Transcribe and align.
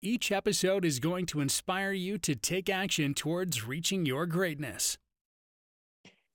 Each 0.00 0.30
episode 0.30 0.84
is 0.84 1.00
going 1.00 1.26
to 1.26 1.40
inspire 1.40 1.90
you 1.90 2.18
to 2.18 2.36
take 2.36 2.70
action 2.70 3.14
towards 3.14 3.66
reaching 3.66 4.06
your 4.06 4.26
greatness. 4.26 4.96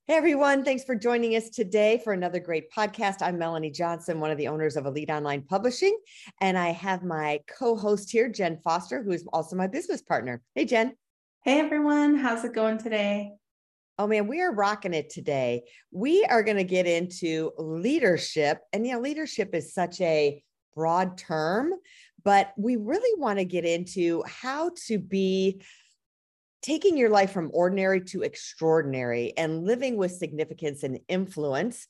Hey 0.06 0.16
everyone, 0.16 0.66
thanks 0.66 0.84
for 0.84 0.94
joining 0.94 1.34
us 1.34 1.48
today 1.48 1.98
for 2.04 2.12
another 2.12 2.40
great 2.40 2.70
podcast. 2.70 3.22
I'm 3.22 3.38
Melanie 3.38 3.70
Johnson, 3.70 4.20
one 4.20 4.30
of 4.30 4.36
the 4.36 4.48
owners 4.48 4.76
of 4.76 4.84
Elite 4.84 5.08
Online 5.08 5.40
Publishing, 5.40 5.98
and 6.42 6.58
I 6.58 6.72
have 6.72 7.04
my 7.04 7.40
co-host 7.48 8.12
here, 8.12 8.28
Jen 8.28 8.58
Foster, 8.62 9.02
who 9.02 9.12
is 9.12 9.26
also 9.32 9.56
my 9.56 9.66
business 9.66 10.02
partner. 10.02 10.42
Hey 10.54 10.66
Jen. 10.66 10.94
Hey 11.42 11.58
everyone, 11.58 12.18
how's 12.18 12.44
it 12.44 12.52
going 12.52 12.76
today? 12.76 13.32
Oh 13.98 14.06
man, 14.06 14.26
we 14.26 14.42
are 14.42 14.52
rocking 14.52 14.92
it 14.92 15.08
today. 15.08 15.62
We 15.90 16.22
are 16.26 16.42
going 16.42 16.58
to 16.58 16.64
get 16.64 16.86
into 16.86 17.52
leadership, 17.56 18.58
and 18.74 18.86
you 18.86 18.92
know, 18.92 19.00
leadership 19.00 19.54
is 19.54 19.72
such 19.72 20.02
a 20.02 20.42
broad 20.74 21.16
term, 21.16 21.72
but 22.24 22.52
we 22.56 22.76
really 22.76 23.20
want 23.20 23.38
to 23.38 23.44
get 23.44 23.64
into 23.64 24.22
how 24.26 24.70
to 24.86 24.98
be 24.98 25.62
taking 26.62 26.96
your 26.96 27.10
life 27.10 27.30
from 27.30 27.50
ordinary 27.52 28.00
to 28.00 28.22
extraordinary 28.22 29.34
and 29.36 29.66
living 29.66 29.96
with 29.96 30.12
significance 30.12 30.82
and 30.82 30.98
influence 31.08 31.86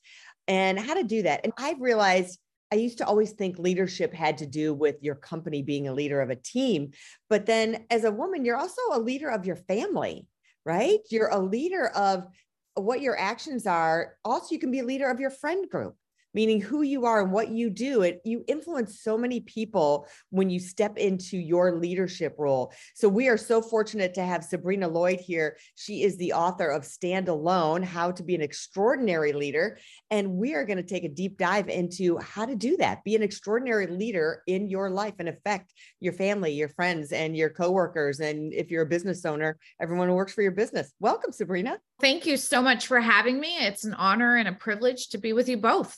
and 0.48 0.78
how 0.78 0.94
to 0.94 1.05
do 1.05 1.22
that. 1.22 1.41
And 1.44 1.53
I've 1.56 1.81
realized 1.81 2.41
I 2.72 2.77
used 2.77 2.98
to 2.98 3.06
always 3.06 3.31
think 3.31 3.59
leadership 3.59 4.12
had 4.12 4.39
to 4.39 4.47
do 4.47 4.75
with 4.75 4.97
your 5.00 5.14
company 5.14 5.62
being 5.62 5.86
a 5.86 5.94
leader 5.94 6.20
of 6.20 6.31
a 6.31 6.37
team. 6.37 6.91
But 7.31 7.47
then 7.47 7.84
as 7.89 8.03
a 8.03 8.11
woman, 8.11 8.44
you're 8.44 8.56
also 8.56 8.81
a 8.92 8.98
leader 8.98 9.28
of 9.28 9.47
your 9.47 9.55
family, 9.55 10.27
right? 10.64 10.98
You're 11.09 11.28
a 11.28 11.39
leader 11.39 11.87
of 11.87 12.27
what 12.75 13.00
your 13.00 13.16
actions 13.16 13.69
are. 13.69 14.14
Also, 14.25 14.48
you 14.50 14.59
can 14.59 14.72
be 14.72 14.81
a 14.81 14.84
leader 14.84 15.09
of 15.09 15.20
your 15.20 15.31
friend 15.31 15.70
group 15.70 15.94
meaning 16.35 16.61
who 16.61 16.83
you 16.83 17.07
are 17.07 17.23
and 17.23 17.33
what 17.33 17.51
you 17.51 17.71
do 17.71 18.03
it 18.03 18.21
you 18.25 18.45
influence 18.47 19.01
so 19.01 19.17
many 19.17 19.41
people 19.41 20.07
when 20.31 20.51
you 20.51 20.59
step 20.59 20.99
into 20.99 21.37
your 21.37 21.77
leadership 21.77 22.35
role. 22.39 22.73
So 22.95 23.09
we 23.09 23.29
are 23.29 23.37
so 23.37 23.63
fortunate 23.63 24.15
to 24.15 24.23
have 24.23 24.45
sabrina 24.45 24.89
lloyd 24.89 25.21
here. 25.21 25.57
She 25.77 26.03
is 26.03 26.17
the 26.17 26.33
author 26.33 26.69
of 26.69 26.85
stand 26.85 27.29
alone 27.29 27.83
how 27.83 28.11
to 28.12 28.23
be 28.23 28.35
an 28.35 28.43
extraordinary 28.43 29.33
leader. 29.33 29.79
And 30.11 30.33
we 30.33 30.55
are 30.55 30.65
going 30.65 30.79
to 30.79 30.83
take 30.83 31.05
a 31.05 31.09
deep 31.09 31.39
dive 31.39 31.69
into 31.69 32.19
how 32.19 32.47
to 32.47 32.55
do 32.55 32.77
that 32.79 33.05
be 33.05 33.17
an 33.17 33.23
extraordinary 33.23 33.87
leader 33.87 34.43
in 34.47 34.69
your 34.69 34.91
life 34.91 35.15
and 35.19 35.29
affect 35.29 35.73
your 36.01 36.12
family 36.12 36.53
your 36.53 36.69
friends 36.69 37.12
and 37.12 37.37
your 37.37 37.51
coworkers. 37.51 38.21
And 38.21 38.53
if 38.53 38.71
you're 38.71 38.83
a 38.83 38.87
business 38.87 39.25
owner 39.25 39.59
everyone 39.81 40.09
who 40.09 40.15
works 40.15 40.33
for 40.33 40.43
your 40.43 40.53
business. 40.53 40.93
Welcome 41.01 41.33
sabrina. 41.33 41.79
Thank 42.01 42.27
you 42.27 42.37
so 42.37 42.62
much 42.62 42.87
for 42.87 43.01
having 43.01 43.41
me. 43.41 43.57
It's 43.59 43.85
an 43.85 43.95
honor 43.95 44.37
and 44.37 44.49
a 44.49 44.53
privilege 44.53 45.09
to 45.11 45.19
be 45.19 45.33
with 45.33 45.49
you 45.49 45.57
both 45.57 45.97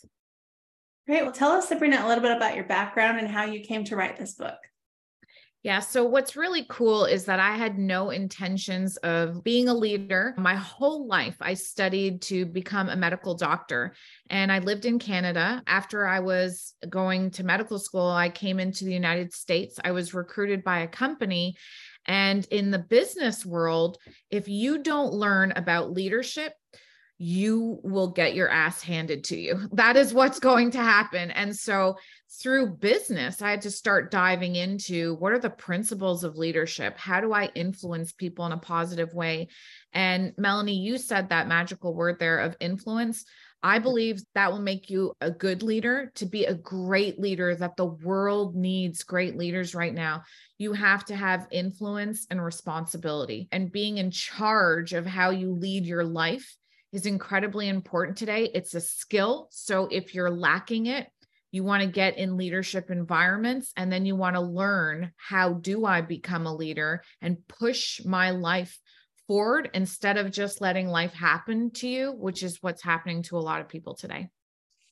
Great. 1.06 1.22
Well, 1.22 1.32
tell 1.32 1.52
us, 1.52 1.68
Sabrina, 1.68 2.04
a 2.04 2.08
little 2.08 2.22
bit 2.22 2.36
about 2.36 2.56
your 2.56 2.64
background 2.64 3.18
and 3.18 3.28
how 3.28 3.44
you 3.44 3.60
came 3.60 3.84
to 3.84 3.96
write 3.96 4.16
this 4.16 4.34
book. 4.34 4.58
Yeah. 5.62 5.80
So, 5.80 6.04
what's 6.04 6.36
really 6.36 6.64
cool 6.68 7.06
is 7.06 7.24
that 7.24 7.40
I 7.40 7.56
had 7.56 7.78
no 7.78 8.10
intentions 8.10 8.96
of 8.98 9.42
being 9.42 9.68
a 9.68 9.74
leader. 9.74 10.34
My 10.36 10.54
whole 10.54 11.08
life, 11.08 11.36
I 11.40 11.54
studied 11.54 12.22
to 12.22 12.46
become 12.46 12.88
a 12.88 12.96
medical 12.96 13.34
doctor, 13.34 13.94
and 14.30 14.52
I 14.52 14.60
lived 14.60 14.84
in 14.84 15.00
Canada. 15.00 15.62
After 15.66 16.06
I 16.06 16.20
was 16.20 16.74
going 16.88 17.32
to 17.32 17.44
medical 17.44 17.80
school, 17.80 18.08
I 18.08 18.28
came 18.28 18.60
into 18.60 18.84
the 18.84 18.92
United 18.92 19.32
States. 19.32 19.78
I 19.84 19.90
was 19.90 20.14
recruited 20.14 20.62
by 20.62 20.80
a 20.80 20.88
company. 20.88 21.56
And 22.06 22.46
in 22.52 22.70
the 22.70 22.78
business 22.78 23.44
world, 23.44 23.98
if 24.30 24.48
you 24.48 24.78
don't 24.78 25.12
learn 25.12 25.52
about 25.56 25.92
leadership, 25.92 26.52
you 27.18 27.80
will 27.82 28.08
get 28.08 28.34
your 28.34 28.50
ass 28.50 28.82
handed 28.82 29.24
to 29.24 29.36
you. 29.36 29.68
That 29.72 29.96
is 29.96 30.12
what's 30.12 30.38
going 30.38 30.72
to 30.72 30.82
happen. 30.82 31.30
And 31.30 31.56
so 31.56 31.96
through 32.42 32.76
business, 32.76 33.40
I 33.40 33.50
had 33.50 33.62
to 33.62 33.70
start 33.70 34.10
diving 34.10 34.56
into 34.56 35.14
what 35.14 35.32
are 35.32 35.38
the 35.38 35.48
principles 35.48 36.24
of 36.24 36.36
leadership? 36.36 36.98
How 36.98 37.20
do 37.20 37.32
I 37.32 37.46
influence 37.54 38.12
people 38.12 38.44
in 38.44 38.52
a 38.52 38.58
positive 38.58 39.14
way? 39.14 39.48
And 39.94 40.32
Melanie, 40.36 40.78
you 40.78 40.98
said 40.98 41.30
that 41.30 41.48
magical 41.48 41.94
word 41.94 42.18
there 42.18 42.40
of 42.40 42.56
influence. 42.60 43.24
I 43.62 43.78
believe 43.78 44.20
that 44.34 44.52
will 44.52 44.60
make 44.60 44.90
you 44.90 45.14
a 45.22 45.30
good 45.30 45.62
leader 45.62 46.12
to 46.16 46.26
be 46.26 46.44
a 46.44 46.54
great 46.54 47.18
leader 47.18 47.56
that 47.56 47.76
the 47.76 47.86
world 47.86 48.54
needs 48.54 49.02
great 49.02 49.36
leaders 49.36 49.74
right 49.74 49.94
now. 49.94 50.22
You 50.58 50.74
have 50.74 51.06
to 51.06 51.16
have 51.16 51.48
influence 51.50 52.26
and 52.30 52.44
responsibility 52.44 53.48
and 53.50 53.72
being 53.72 53.96
in 53.96 54.10
charge 54.10 54.92
of 54.92 55.06
how 55.06 55.30
you 55.30 55.52
lead 55.52 55.86
your 55.86 56.04
life 56.04 56.56
is 56.96 57.04
incredibly 57.04 57.68
important 57.68 58.16
today. 58.16 58.50
It's 58.54 58.74
a 58.74 58.80
skill. 58.80 59.48
So 59.50 59.86
if 59.90 60.14
you're 60.14 60.30
lacking 60.30 60.86
it, 60.86 61.06
you 61.52 61.62
want 61.62 61.82
to 61.82 61.88
get 61.88 62.16
in 62.16 62.38
leadership 62.38 62.90
environments 62.90 63.70
and 63.76 63.92
then 63.92 64.06
you 64.06 64.16
want 64.16 64.34
to 64.34 64.40
learn 64.40 65.12
how 65.16 65.52
do 65.52 65.84
I 65.84 66.00
become 66.00 66.46
a 66.46 66.54
leader 66.54 67.02
and 67.20 67.46
push 67.48 68.00
my 68.02 68.30
life 68.30 68.78
forward 69.26 69.68
instead 69.74 70.16
of 70.16 70.30
just 70.30 70.62
letting 70.62 70.88
life 70.88 71.12
happen 71.12 71.70
to 71.72 71.86
you, 71.86 72.12
which 72.12 72.42
is 72.42 72.62
what's 72.62 72.82
happening 72.82 73.22
to 73.24 73.36
a 73.36 73.40
lot 73.40 73.60
of 73.60 73.68
people 73.68 73.94
today. 73.94 74.30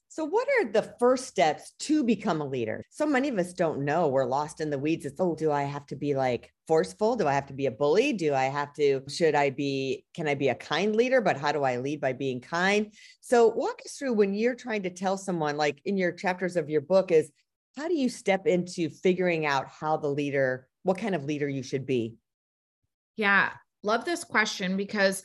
So, 0.08 0.24
what 0.24 0.46
are 0.60 0.70
the 0.70 0.94
first 1.00 1.26
steps 1.26 1.72
to 1.80 2.04
become 2.04 2.40
a 2.40 2.46
leader? 2.46 2.84
So 2.90 3.04
many 3.04 3.28
of 3.28 3.38
us 3.38 3.52
don't 3.52 3.84
know. 3.84 4.06
We're 4.06 4.26
lost 4.26 4.60
in 4.60 4.70
the 4.70 4.78
weeds. 4.78 5.06
It's, 5.06 5.20
oh, 5.20 5.34
do 5.34 5.50
I 5.50 5.64
have 5.64 5.86
to 5.86 5.96
be 5.96 6.14
like 6.14 6.52
forceful? 6.68 7.16
Do 7.16 7.26
I 7.26 7.32
have 7.32 7.46
to 7.46 7.52
be 7.52 7.66
a 7.66 7.72
bully? 7.72 8.12
Do 8.12 8.32
I 8.32 8.44
have 8.44 8.72
to, 8.74 9.02
should 9.08 9.34
I 9.34 9.50
be, 9.50 10.04
can 10.14 10.28
I 10.28 10.34
be 10.34 10.48
a 10.48 10.54
kind 10.54 10.94
leader? 10.94 11.20
But 11.20 11.36
how 11.36 11.50
do 11.50 11.64
I 11.64 11.78
lead 11.78 12.00
by 12.00 12.12
being 12.12 12.40
kind? 12.40 12.92
So, 13.20 13.48
walk 13.48 13.80
us 13.84 13.96
through 13.96 14.12
when 14.12 14.34
you're 14.34 14.54
trying 14.54 14.84
to 14.84 14.90
tell 14.90 15.16
someone, 15.16 15.56
like 15.56 15.80
in 15.84 15.96
your 15.96 16.12
chapters 16.12 16.56
of 16.56 16.70
your 16.70 16.82
book, 16.82 17.10
is 17.10 17.30
how 17.76 17.88
do 17.88 17.94
you 17.94 18.08
step 18.08 18.46
into 18.46 18.90
figuring 18.90 19.46
out 19.46 19.66
how 19.68 19.96
the 19.96 20.08
leader, 20.08 20.68
what 20.84 20.98
kind 20.98 21.14
of 21.14 21.24
leader 21.24 21.48
you 21.48 21.62
should 21.62 21.86
be? 21.86 22.14
Yeah, 23.16 23.50
love 23.82 24.04
this 24.04 24.24
question 24.24 24.76
because 24.76 25.22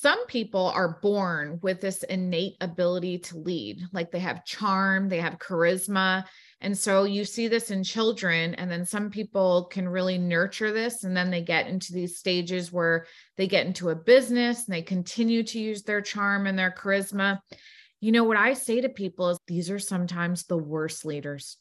some 0.00 0.26
people 0.26 0.72
are 0.74 0.98
born 1.02 1.58
with 1.62 1.80
this 1.80 2.02
innate 2.04 2.56
ability 2.60 3.18
to 3.18 3.38
lead, 3.38 3.82
like 3.92 4.10
they 4.10 4.20
have 4.20 4.44
charm, 4.44 5.08
they 5.08 5.20
have 5.20 5.38
charisma. 5.38 6.24
And 6.60 6.76
so 6.76 7.04
you 7.04 7.24
see 7.24 7.46
this 7.46 7.70
in 7.70 7.84
children, 7.84 8.54
and 8.54 8.70
then 8.70 8.86
some 8.86 9.10
people 9.10 9.66
can 9.66 9.86
really 9.86 10.16
nurture 10.16 10.72
this. 10.72 11.04
And 11.04 11.16
then 11.16 11.30
they 11.30 11.42
get 11.42 11.66
into 11.66 11.92
these 11.92 12.16
stages 12.18 12.72
where 12.72 13.06
they 13.36 13.46
get 13.46 13.66
into 13.66 13.90
a 13.90 13.94
business 13.94 14.66
and 14.66 14.74
they 14.74 14.82
continue 14.82 15.42
to 15.42 15.60
use 15.60 15.82
their 15.82 16.00
charm 16.00 16.46
and 16.46 16.58
their 16.58 16.72
charisma. 16.72 17.40
You 18.00 18.12
know, 18.12 18.24
what 18.24 18.38
I 18.38 18.54
say 18.54 18.80
to 18.80 18.88
people 18.88 19.28
is 19.28 19.38
these 19.46 19.70
are 19.70 19.78
sometimes 19.78 20.44
the 20.44 20.56
worst 20.56 21.04
leaders 21.04 21.58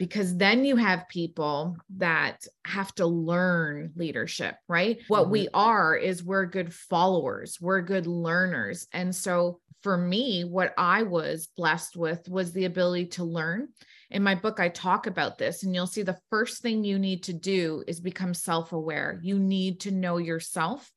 because 0.00 0.34
then 0.34 0.64
you 0.64 0.76
have 0.76 1.10
people 1.10 1.76
that 1.98 2.46
have 2.64 2.90
to 2.94 3.04
learn 3.04 3.92
leadership, 3.96 4.56
right? 4.66 4.98
What 5.08 5.24
mm-hmm. 5.24 5.32
we 5.32 5.48
are 5.52 5.94
is 5.94 6.24
we're 6.24 6.46
good 6.46 6.72
followers, 6.72 7.58
we're 7.60 7.82
good 7.82 8.06
learners. 8.06 8.86
And 8.94 9.14
so 9.14 9.60
for 9.82 9.98
me, 9.98 10.44
what 10.44 10.72
I 10.78 11.02
was 11.02 11.48
blessed 11.54 11.98
with 11.98 12.26
was 12.30 12.52
the 12.52 12.64
ability 12.64 13.08
to 13.08 13.24
learn. 13.24 13.68
In 14.10 14.22
my 14.22 14.34
book, 14.34 14.58
I 14.58 14.70
talk 14.70 15.06
about 15.06 15.36
this, 15.36 15.64
and 15.64 15.74
you'll 15.74 15.86
see 15.86 16.02
the 16.02 16.18
first 16.30 16.62
thing 16.62 16.82
you 16.82 16.98
need 16.98 17.24
to 17.24 17.34
do 17.34 17.84
is 17.86 18.00
become 18.00 18.32
self 18.32 18.72
aware. 18.72 19.20
You 19.22 19.38
need 19.38 19.80
to 19.80 19.90
know 19.90 20.16
yourself. 20.16 20.90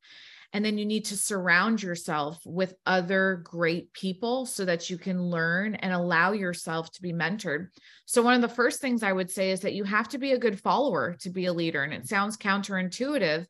And 0.53 0.63
then 0.63 0.77
you 0.77 0.85
need 0.85 1.05
to 1.05 1.17
surround 1.17 1.81
yourself 1.81 2.39
with 2.45 2.75
other 2.85 3.41
great 3.43 3.91
people 3.91 4.45
so 4.45 4.63
that 4.65 4.87
you 4.87 4.99
can 4.99 5.19
learn 5.19 5.73
and 5.75 5.91
allow 5.91 6.31
yourself 6.31 6.91
to 6.91 7.01
be 7.01 7.11
mentored. 7.11 7.69
So, 8.05 8.21
one 8.21 8.35
of 8.35 8.41
the 8.41 8.55
first 8.55 8.79
things 8.79 9.01
I 9.01 9.11
would 9.11 9.31
say 9.31 9.49
is 9.49 9.61
that 9.61 9.73
you 9.73 9.83
have 9.83 10.09
to 10.09 10.19
be 10.19 10.33
a 10.33 10.37
good 10.37 10.59
follower 10.59 11.15
to 11.21 11.31
be 11.31 11.45
a 11.45 11.53
leader. 11.53 11.83
And 11.83 11.93
it 11.93 12.07
sounds 12.07 12.37
counterintuitive. 12.37 13.47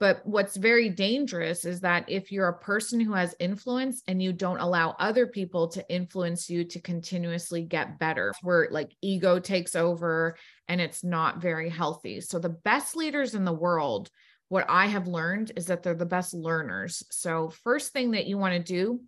But 0.00 0.26
what's 0.26 0.56
very 0.56 0.90
dangerous 0.90 1.64
is 1.64 1.80
that 1.80 2.04
if 2.08 2.30
you're 2.30 2.48
a 2.48 2.58
person 2.58 3.00
who 3.00 3.14
has 3.14 3.34
influence 3.38 4.02
and 4.06 4.20
you 4.20 4.32
don't 4.32 4.58
allow 4.58 4.96
other 4.98 5.26
people 5.26 5.68
to 5.68 5.88
influence 5.88 6.50
you 6.50 6.64
to 6.64 6.80
continuously 6.80 7.62
get 7.62 7.98
better, 7.98 8.34
where 8.42 8.68
like 8.70 8.94
ego 9.00 9.38
takes 9.38 9.76
over 9.76 10.36
and 10.68 10.80
it's 10.80 11.04
not 11.04 11.40
very 11.40 11.70
healthy. 11.70 12.20
So, 12.20 12.38
the 12.38 12.50
best 12.50 12.96
leaders 12.96 13.34
in 13.34 13.44
the 13.44 13.52
world 13.52 14.10
what 14.54 14.70
I 14.70 14.86
have 14.86 15.08
learned 15.08 15.50
is 15.56 15.66
that 15.66 15.82
they're 15.82 15.94
the 15.94 16.06
best 16.06 16.32
learners. 16.32 17.02
So, 17.10 17.50
first 17.64 17.92
thing 17.92 18.12
that 18.12 18.26
you 18.26 18.38
want 18.38 18.54
to 18.54 18.72
do 18.72 19.00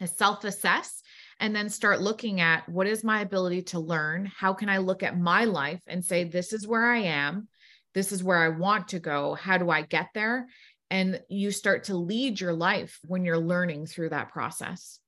is 0.00 0.10
self 0.10 0.42
assess 0.42 1.02
and 1.38 1.54
then 1.54 1.68
start 1.68 2.02
looking 2.02 2.40
at 2.40 2.68
what 2.68 2.88
is 2.88 3.04
my 3.04 3.20
ability 3.20 3.62
to 3.62 3.78
learn? 3.78 4.26
How 4.36 4.52
can 4.52 4.68
I 4.68 4.78
look 4.78 5.04
at 5.04 5.18
my 5.18 5.44
life 5.44 5.82
and 5.86 6.04
say, 6.04 6.24
this 6.24 6.52
is 6.52 6.66
where 6.66 6.84
I 6.84 6.98
am? 6.98 7.48
this 7.94 8.12
is 8.12 8.24
where 8.24 8.38
I 8.38 8.48
want 8.48 8.88
to 8.88 8.98
go. 8.98 9.34
How 9.34 9.58
do 9.58 9.70
I 9.70 9.82
get 9.82 10.08
there? 10.14 10.48
And 10.90 11.20
you 11.28 11.50
start 11.50 11.84
to 11.84 11.96
lead 11.96 12.40
your 12.40 12.52
life 12.52 12.98
when 13.04 13.24
you're 13.24 13.38
learning 13.38 13.86
through 13.86 14.10
that 14.10 14.30
process. 14.30 14.98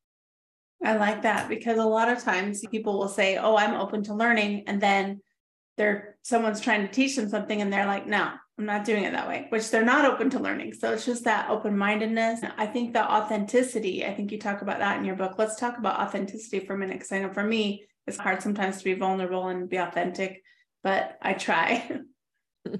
I 0.85 0.97
like 0.97 1.23
that 1.23 1.49
because 1.49 1.79
a 1.79 1.85
lot 1.85 2.11
of 2.11 2.23
times 2.23 2.63
people 2.71 2.99
will 2.99 3.09
say, 3.09 3.37
"Oh, 3.37 3.57
I'm 3.57 3.75
open 3.75 4.03
to 4.05 4.15
learning," 4.15 4.65
and 4.67 4.81
then 4.81 5.23
they're 5.77 6.17
someone's 6.23 6.61
trying 6.61 6.87
to 6.87 6.93
teach 6.93 7.17
them 7.17 7.29
something 7.29 7.61
and 7.61 7.73
they're 7.73 7.87
like, 7.87 8.07
"No, 8.07 8.33
I'm 8.59 8.67
not 8.67 8.85
doing 8.85 9.05
it 9.05 9.13
that 9.13 9.29
way," 9.29 9.47
which 9.49 9.71
they're 9.71 9.85
not 9.85 10.05
open 10.05 10.31
to 10.31 10.39
learning. 10.39 10.75
So 10.75 10.93
it's 10.93 11.05
just 11.05 11.25
that 11.25 11.51
open-mindedness. 11.51 12.41
I 12.57 12.67
think 12.67 12.93
the 12.93 13.05
authenticity, 13.05 14.05
I 14.05 14.15
think 14.15 14.31
you 14.31 14.39
talk 14.39 14.63
about 14.63 14.79
that 14.79 14.99
in 14.99 15.05
your 15.05 15.17
book. 15.17 15.35
Let's 15.39 15.57
talk 15.57 15.79
about 15.79 16.01
authenticity 16.01 16.61
for 16.61 16.75
a 16.75 16.79
minute 16.79 16.95
because 16.95 17.13
I 17.13 17.21
know 17.21 17.33
for 17.33 17.45
me, 17.45 17.87
it's 18.07 18.19
hard 18.19 18.43
sometimes 18.43 18.79
to 18.79 18.85
be 18.85 18.95
vulnerable 18.95 19.49
and 19.49 19.69
be 19.69 19.79
authentic, 19.79 20.43
but 20.83 21.19
I 21.21 21.33
try. 21.33 22.01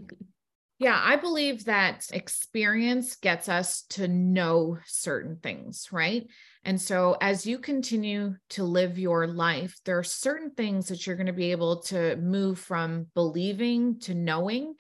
Yeah, 0.81 1.01
I 1.01 1.17
believe 1.17 1.67
that 1.67 2.09
experience 2.13 3.17
gets 3.17 3.49
us 3.49 3.83
to 3.91 4.09
know 4.09 4.79
certain 4.85 5.39
things, 5.41 5.89
right? 5.93 6.27
And 6.65 6.81
so 6.81 7.17
as 7.21 7.47
you 7.47 7.59
continue 7.59 8.35
to 8.51 8.65
live 8.65 8.99
your 8.99 9.29
life, 9.29 9.79
there 9.85 9.99
are 9.99 10.05
certain 10.05 10.51
things 10.51 10.89
that 10.89 11.07
you're 11.07 11.17
going 11.17 11.29
to 11.29 11.33
be 11.33 11.53
able 11.53 11.83
to 11.85 12.17
move 12.17 12.59
from 12.59 13.07
believing 13.15 14.01
to 14.01 14.15
knowing. 14.15 14.75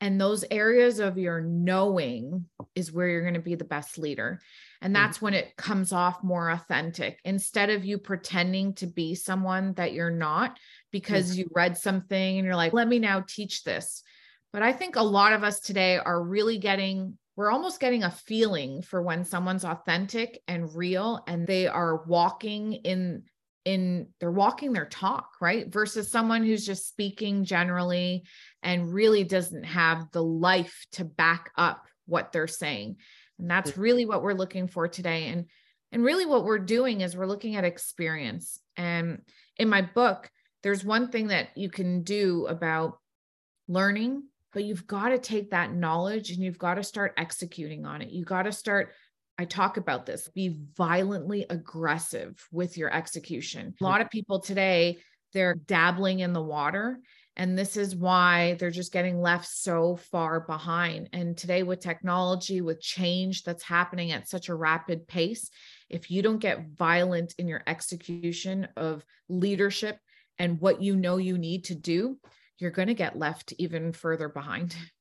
And 0.00 0.20
those 0.20 0.44
areas 0.50 0.98
of 0.98 1.16
your 1.16 1.40
knowing 1.40 2.44
is 2.74 2.92
where 2.92 3.08
you're 3.08 3.22
going 3.22 3.34
to 3.34 3.40
be 3.40 3.54
the 3.54 3.64
best 3.64 3.98
leader. 3.98 4.40
And 4.82 4.94
mm-hmm. 4.94 5.02
that's 5.02 5.22
when 5.22 5.34
it 5.34 5.56
comes 5.56 5.92
off 5.92 6.22
more 6.22 6.50
authentic 6.50 7.18
instead 7.24 7.70
of 7.70 7.84
you 7.84 7.98
pretending 7.98 8.74
to 8.74 8.86
be 8.86 9.14
someone 9.14 9.72
that 9.74 9.92
you're 9.92 10.10
not 10.10 10.58
because 10.92 11.36
you 11.36 11.48
read 11.54 11.78
something 11.78 12.38
and 12.38 12.44
you're 12.44 12.56
like, 12.56 12.72
let 12.72 12.88
me 12.88 12.98
now 12.98 13.24
teach 13.26 13.64
this 13.64 14.02
but 14.56 14.62
I 14.62 14.72
think 14.72 14.96
a 14.96 15.02
lot 15.02 15.34
of 15.34 15.44
us 15.44 15.60
today 15.60 15.98
are 15.98 16.22
really 16.22 16.56
getting, 16.56 17.18
we're 17.36 17.50
almost 17.50 17.78
getting 17.78 18.04
a 18.04 18.10
feeling 18.10 18.80
for 18.80 19.02
when 19.02 19.22
someone's 19.22 19.66
authentic 19.66 20.40
and 20.48 20.74
real 20.74 21.22
and 21.26 21.46
they 21.46 21.66
are 21.66 22.04
walking 22.06 22.72
in 22.72 23.24
in 23.66 24.06
they're 24.18 24.30
walking 24.30 24.72
their 24.72 24.86
talk 24.86 25.32
right 25.42 25.70
versus 25.70 26.10
someone 26.10 26.42
who's 26.42 26.64
just 26.64 26.88
speaking 26.88 27.44
generally 27.44 28.24
and 28.66 28.92
really 28.92 29.24
doesn't 29.24 29.64
have 29.64 30.10
the 30.12 30.22
life 30.22 30.86
to 30.92 31.04
back 31.04 31.50
up 31.56 31.86
what 32.04 32.32
they're 32.32 32.46
saying 32.46 32.96
and 33.38 33.50
that's 33.50 33.72
mm. 33.72 33.78
really 33.78 34.04
what 34.04 34.22
we're 34.22 34.34
looking 34.34 34.68
for 34.68 34.86
today 34.86 35.28
and 35.28 35.46
and 35.92 36.04
really 36.04 36.26
what 36.26 36.44
we're 36.44 36.58
doing 36.58 37.00
is 37.00 37.16
we're 37.16 37.26
looking 37.26 37.56
at 37.56 37.64
experience 37.64 38.60
and 38.76 39.22
in 39.56 39.68
my 39.68 39.80
book 39.80 40.30
there's 40.62 40.84
one 40.84 41.08
thing 41.08 41.28
that 41.28 41.48
you 41.56 41.70
can 41.70 42.02
do 42.02 42.46
about 42.46 42.98
learning 43.68 44.22
but 44.56 44.64
you've 44.64 44.86
got 44.86 45.10
to 45.10 45.18
take 45.18 45.50
that 45.50 45.74
knowledge 45.74 46.30
and 46.30 46.42
you've 46.42 46.58
got 46.58 46.76
to 46.76 46.82
start 46.82 47.12
executing 47.18 47.84
on 47.84 48.00
it. 48.00 48.08
You 48.08 48.24
got 48.24 48.44
to 48.44 48.52
start 48.52 48.94
I 49.38 49.44
talk 49.44 49.76
about 49.76 50.06
this 50.06 50.30
be 50.34 50.56
violently 50.74 51.44
aggressive 51.50 52.42
with 52.50 52.78
your 52.78 52.90
execution. 52.90 53.74
A 53.78 53.84
lot 53.84 54.00
of 54.00 54.08
people 54.08 54.40
today, 54.40 54.96
they're 55.34 55.56
dabbling 55.56 56.20
in 56.20 56.32
the 56.32 56.42
water. 56.42 56.98
And 57.36 57.58
this 57.58 57.76
is 57.76 57.94
why 57.94 58.54
they're 58.54 58.70
just 58.70 58.92
getting 58.92 59.20
left 59.20 59.46
so 59.46 59.96
far 59.96 60.40
behind. 60.40 61.10
And 61.12 61.36
today, 61.36 61.62
with 61.62 61.80
technology, 61.80 62.62
with 62.62 62.80
change 62.80 63.42
that's 63.42 63.62
happening 63.62 64.12
at 64.12 64.28
such 64.28 64.48
a 64.48 64.54
rapid 64.54 65.06
pace, 65.06 65.50
if 65.90 66.10
you 66.10 66.22
don't 66.22 66.38
get 66.38 66.68
violent 66.70 67.34
in 67.38 67.46
your 67.46 67.62
execution 67.66 68.68
of 68.76 69.04
leadership 69.28 69.98
and 70.38 70.60
what 70.60 70.80
you 70.80 70.96
know 70.96 71.18
you 71.18 71.36
need 71.36 71.64
to 71.64 71.74
do, 71.74 72.18
you're 72.58 72.70
going 72.70 72.88
to 72.88 72.94
get 72.94 73.18
left 73.18 73.52
even 73.58 73.92
further 73.92 74.28
behind. 74.28 74.74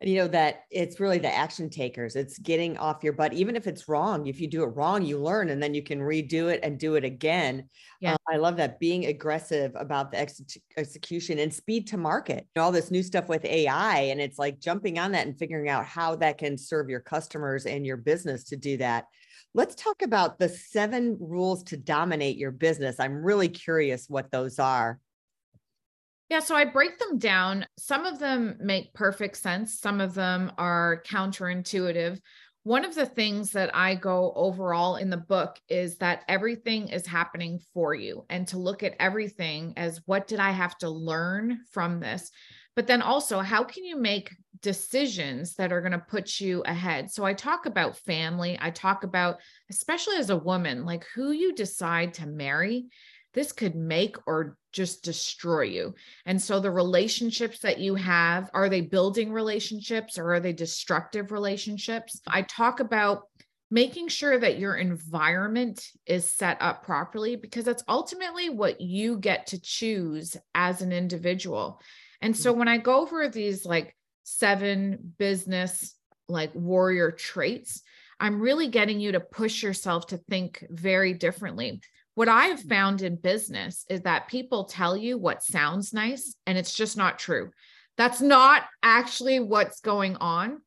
You 0.00 0.14
know 0.14 0.28
that 0.28 0.62
it's 0.70 1.00
really 1.00 1.18
the 1.18 1.34
action 1.34 1.68
takers. 1.68 2.14
It's 2.14 2.38
getting 2.38 2.78
off 2.78 3.02
your 3.02 3.14
butt, 3.14 3.32
even 3.32 3.56
if 3.56 3.66
it's 3.66 3.88
wrong. 3.88 4.28
If 4.28 4.40
you 4.40 4.46
do 4.46 4.62
it 4.62 4.76
wrong, 4.76 5.04
you 5.04 5.18
learn 5.18 5.48
and 5.48 5.60
then 5.60 5.74
you 5.74 5.82
can 5.82 5.98
redo 5.98 6.52
it 6.52 6.60
and 6.62 6.78
do 6.78 6.94
it 6.94 7.04
again. 7.04 7.68
Yeah. 8.00 8.14
Uh, 8.14 8.16
I 8.28 8.36
love 8.36 8.56
that 8.58 8.78
being 8.78 9.06
aggressive 9.06 9.72
about 9.74 10.12
the 10.12 10.20
ex- 10.20 10.40
execution 10.76 11.40
and 11.40 11.52
speed 11.52 11.88
to 11.88 11.96
market. 11.96 12.46
All 12.56 12.70
this 12.70 12.92
new 12.92 13.02
stuff 13.02 13.28
with 13.28 13.44
AI, 13.44 13.98
and 14.02 14.20
it's 14.20 14.38
like 14.38 14.60
jumping 14.60 15.00
on 15.00 15.10
that 15.12 15.26
and 15.26 15.36
figuring 15.36 15.68
out 15.68 15.84
how 15.84 16.14
that 16.16 16.38
can 16.38 16.56
serve 16.56 16.88
your 16.88 17.00
customers 17.00 17.66
and 17.66 17.84
your 17.84 17.96
business 17.96 18.44
to 18.44 18.56
do 18.56 18.76
that. 18.76 19.06
Let's 19.52 19.74
talk 19.74 20.02
about 20.02 20.38
the 20.38 20.48
seven 20.48 21.16
rules 21.18 21.64
to 21.64 21.76
dominate 21.76 22.36
your 22.36 22.52
business. 22.52 23.00
I'm 23.00 23.24
really 23.24 23.48
curious 23.48 24.06
what 24.08 24.30
those 24.30 24.60
are. 24.60 25.00
Yeah, 26.28 26.40
so 26.40 26.54
I 26.54 26.66
break 26.66 26.98
them 26.98 27.18
down. 27.18 27.66
Some 27.78 28.04
of 28.04 28.18
them 28.18 28.56
make 28.60 28.92
perfect 28.92 29.36
sense, 29.38 29.80
some 29.80 30.00
of 30.00 30.14
them 30.14 30.52
are 30.58 31.02
counterintuitive. 31.06 32.20
One 32.64 32.84
of 32.84 32.94
the 32.94 33.06
things 33.06 33.52
that 33.52 33.74
I 33.74 33.94
go 33.94 34.34
overall 34.36 34.96
in 34.96 35.08
the 35.08 35.16
book 35.16 35.56
is 35.70 35.96
that 35.98 36.24
everything 36.28 36.88
is 36.88 37.06
happening 37.06 37.60
for 37.72 37.94
you 37.94 38.26
and 38.28 38.46
to 38.48 38.58
look 38.58 38.82
at 38.82 38.96
everything 39.00 39.72
as 39.78 40.02
what 40.04 40.26
did 40.26 40.38
I 40.38 40.50
have 40.50 40.76
to 40.78 40.90
learn 40.90 41.60
from 41.70 41.98
this? 41.98 42.30
But 42.76 42.86
then 42.86 43.00
also, 43.00 43.40
how 43.40 43.64
can 43.64 43.84
you 43.84 43.96
make 43.96 44.36
decisions 44.60 45.54
that 45.54 45.72
are 45.72 45.80
going 45.80 45.92
to 45.92 45.98
put 45.98 46.40
you 46.40 46.62
ahead? 46.66 47.10
So 47.10 47.24
I 47.24 47.32
talk 47.32 47.64
about 47.64 47.96
family, 47.96 48.58
I 48.60 48.70
talk 48.70 49.02
about, 49.02 49.38
especially 49.70 50.16
as 50.16 50.28
a 50.28 50.36
woman, 50.36 50.84
like 50.84 51.06
who 51.14 51.30
you 51.30 51.54
decide 51.54 52.12
to 52.14 52.26
marry 52.26 52.86
this 53.34 53.52
could 53.52 53.74
make 53.74 54.16
or 54.26 54.56
just 54.72 55.02
destroy 55.04 55.62
you. 55.62 55.94
And 56.26 56.40
so 56.40 56.60
the 56.60 56.70
relationships 56.70 57.60
that 57.60 57.78
you 57.78 57.94
have, 57.94 58.50
are 58.54 58.68
they 58.68 58.80
building 58.80 59.32
relationships 59.32 60.18
or 60.18 60.34
are 60.34 60.40
they 60.40 60.52
destructive 60.52 61.32
relationships? 61.32 62.20
I 62.26 62.42
talk 62.42 62.80
about 62.80 63.22
making 63.70 64.08
sure 64.08 64.38
that 64.38 64.58
your 64.58 64.76
environment 64.76 65.86
is 66.06 66.30
set 66.30 66.56
up 66.60 66.84
properly 66.84 67.36
because 67.36 67.64
that's 67.64 67.84
ultimately 67.86 68.48
what 68.48 68.80
you 68.80 69.18
get 69.18 69.48
to 69.48 69.60
choose 69.60 70.36
as 70.54 70.80
an 70.80 70.92
individual. 70.92 71.80
And 72.22 72.36
so 72.36 72.52
when 72.52 72.68
I 72.68 72.78
go 72.78 73.02
over 73.02 73.28
these 73.28 73.64
like 73.64 73.94
seven 74.24 75.14
business 75.18 75.94
like 76.28 76.54
warrior 76.54 77.10
traits, 77.10 77.82
I'm 78.20 78.40
really 78.40 78.68
getting 78.68 79.00
you 79.00 79.12
to 79.12 79.20
push 79.20 79.62
yourself 79.62 80.08
to 80.08 80.16
think 80.16 80.64
very 80.70 81.12
differently 81.12 81.80
what 82.18 82.28
I 82.28 82.46
have 82.46 82.62
found 82.62 83.02
in 83.02 83.14
business 83.14 83.84
is 83.88 84.00
that 84.00 84.26
people 84.26 84.64
tell 84.64 84.96
you 84.96 85.16
what 85.16 85.44
sounds 85.44 85.94
nice 85.94 86.34
and 86.48 86.58
it's 86.58 86.74
just 86.74 86.96
not 86.96 87.16
true. 87.16 87.52
That's 87.96 88.20
not 88.20 88.64
actually 88.82 89.38
what's 89.38 89.78
going 89.78 90.16
on. 90.16 90.60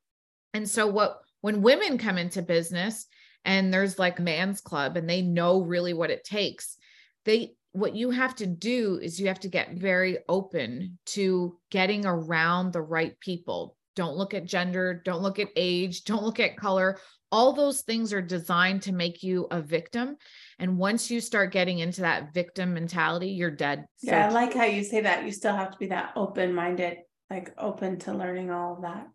And 0.53 0.65
so 0.69 0.87
what 0.87 1.19
when 1.41 1.61
women 1.61 1.97
come 1.97 2.17
into 2.17 2.41
business 2.41 3.05
and 3.43 3.73
there's 3.73 3.99
like 3.99 4.17
man's 4.17 4.61
club 4.61 4.95
and 4.95 5.09
they 5.09 5.21
know 5.21 5.61
really 5.61 5.93
what 5.93 6.09
it 6.09 6.23
takes, 6.23 6.77
they 7.25 7.51
what 7.73 7.97
you 7.97 8.11
have 8.11 8.35
to 8.35 8.47
do 8.47 8.97
is 9.03 9.19
you 9.19 9.27
have 9.27 9.41
to 9.41 9.49
get 9.49 9.73
very 9.73 10.19
open 10.29 10.99
to 11.07 11.57
getting 11.69 12.05
around 12.05 12.71
the 12.71 12.81
right 12.81 13.19
people. 13.19 13.75
Don't 13.97 14.15
look 14.15 14.33
at 14.33 14.45
gender, 14.45 15.01
don't 15.03 15.21
look 15.21 15.37
at 15.37 15.49
age, 15.57 16.05
don't 16.05 16.23
look 16.23 16.39
at 16.39 16.55
color. 16.55 16.97
All 17.29 17.51
those 17.51 17.81
things 17.81 18.13
are 18.13 18.21
designed 18.21 18.83
to 18.83 18.93
make 18.93 19.21
you 19.21 19.47
a 19.51 19.61
victim. 19.61 20.15
And 20.61 20.77
once 20.77 21.09
you 21.09 21.19
start 21.19 21.51
getting 21.51 21.79
into 21.79 22.01
that 22.01 22.35
victim 22.35 22.75
mentality, 22.75 23.29
you're 23.29 23.49
dead. 23.49 23.87
Yeah, 24.01 24.29
so- 24.29 24.37
I 24.37 24.41
like 24.41 24.53
how 24.53 24.65
you 24.65 24.83
say 24.83 25.01
that. 25.01 25.25
You 25.25 25.31
still 25.31 25.55
have 25.55 25.71
to 25.71 25.77
be 25.77 25.87
that 25.87 26.13
open 26.15 26.53
minded, 26.53 26.99
like 27.31 27.51
open 27.57 27.97
to 27.99 28.13
learning 28.13 28.51
all 28.51 28.75
of 28.75 28.83
that. 28.83 29.07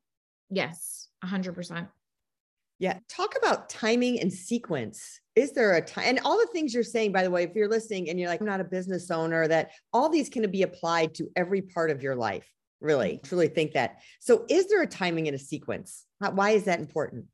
Yes, 0.50 1.08
100%. 1.24 1.88
Yeah. 2.80 2.98
Talk 3.08 3.36
about 3.38 3.70
timing 3.70 4.20
and 4.20 4.30
sequence. 4.30 5.20
Is 5.36 5.52
there 5.52 5.76
a 5.76 5.80
time? 5.80 6.04
And 6.06 6.20
all 6.24 6.36
the 6.36 6.48
things 6.52 6.74
you're 6.74 6.82
saying, 6.82 7.12
by 7.12 7.22
the 7.22 7.30
way, 7.30 7.44
if 7.44 7.54
you're 7.54 7.70
listening 7.70 8.10
and 8.10 8.18
you're 8.18 8.28
like, 8.28 8.40
I'm 8.40 8.46
not 8.46 8.60
a 8.60 8.64
business 8.64 9.10
owner, 9.10 9.46
that 9.46 9.70
all 9.92 10.08
these 10.08 10.28
can 10.28 10.50
be 10.50 10.62
applied 10.62 11.14
to 11.14 11.30
every 11.36 11.62
part 11.62 11.90
of 11.90 12.02
your 12.02 12.16
life. 12.16 12.50
Really, 12.80 13.12
mm-hmm. 13.12 13.26
truly 13.26 13.48
think 13.48 13.72
that. 13.72 14.02
So, 14.20 14.44
is 14.50 14.68
there 14.68 14.82
a 14.82 14.86
timing 14.86 15.28
and 15.28 15.34
a 15.34 15.38
sequence? 15.38 16.04
Why 16.18 16.50
is 16.50 16.64
that 16.64 16.78
important? 16.78 17.24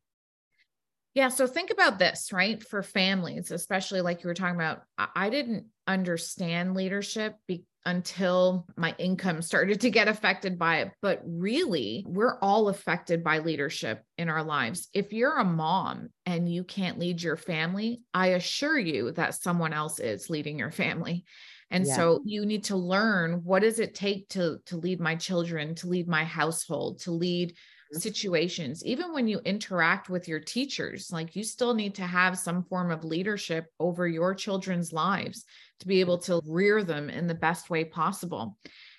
Yeah. 1.15 1.29
So 1.29 1.47
think 1.47 1.71
about 1.71 1.99
this, 1.99 2.33
right? 2.33 2.63
For 2.63 2.83
families, 2.83 3.51
especially 3.51 4.01
like 4.01 4.23
you 4.23 4.29
were 4.29 4.35
talking 4.35 4.55
about, 4.55 4.83
I 4.97 5.29
didn't 5.29 5.67
understand 5.87 6.75
leadership 6.75 7.37
be- 7.47 7.65
until 7.85 8.67
my 8.77 8.95
income 8.99 9.43
started 9.43 9.81
to 9.83 9.91
get 9.91 10.09
affected 10.09 10.59
by 10.59 10.79
it. 10.79 10.93
But 11.03 11.21
really, 11.25 12.05
we're 12.07 12.39
all 12.41 12.69
affected 12.69 13.23
by 13.23 13.39
leadership 13.39 14.03
in 14.17 14.29
our 14.31 14.43
lives. 14.43 14.89
If 14.95 15.13
you're 15.13 15.37
a 15.37 15.45
mom 15.45 16.09
and 16.25 16.51
you 16.51 16.65
can't 16.65 16.99
lead 16.99 17.23
your 17.23 17.37
family, 17.37 18.01
I 18.15 18.29
assure 18.29 18.79
you 18.79 19.13
that 19.13 19.35
someone 19.35 19.75
else 19.75 19.99
is 19.99 20.31
leading 20.31 20.59
your 20.59 20.71
family. 20.71 21.25
And 21.71 21.87
yeah. 21.87 21.97
so 21.97 22.21
you 22.25 22.45
need 22.45 22.65
to 22.65 22.77
learn 22.77 23.41
what 23.45 23.63
does 23.63 23.81
it 23.81 23.95
take 23.95 24.29
to 24.31 24.59
to 24.67 24.77
lead 24.77 25.01
my 25.01 25.17
children, 25.17 25.75
to 25.77 25.89
lead 25.89 26.07
my 26.07 26.23
household, 26.23 27.01
to 27.01 27.13
lead 27.13 27.55
Mm-hmm. 27.93 28.01
situations 28.01 28.83
even 28.87 29.13
when 29.13 29.29
you 29.29 29.39
interact 29.45 30.09
with 30.09 30.27
your 30.27 30.41
teachers 30.41 31.11
like 31.13 31.37
you 31.37 31.45
still 31.45 31.75
need 31.75 31.95
to 31.97 32.07
have 32.07 32.39
some 32.39 32.63
form 32.63 32.91
of 32.91 33.05
leadership 33.05 33.67
over 33.79 34.09
your 34.09 34.35
children's 34.35 34.95
lives 34.95 35.45
to 35.83 35.87
be 35.87 36.01
able 36.01 36.17
to 36.17 36.41
rear 36.47 36.85
them 36.85 37.11
in 37.11 37.27
the 37.27 37.35
best 37.35 37.69
way 37.69 37.85
possible. 37.85 38.57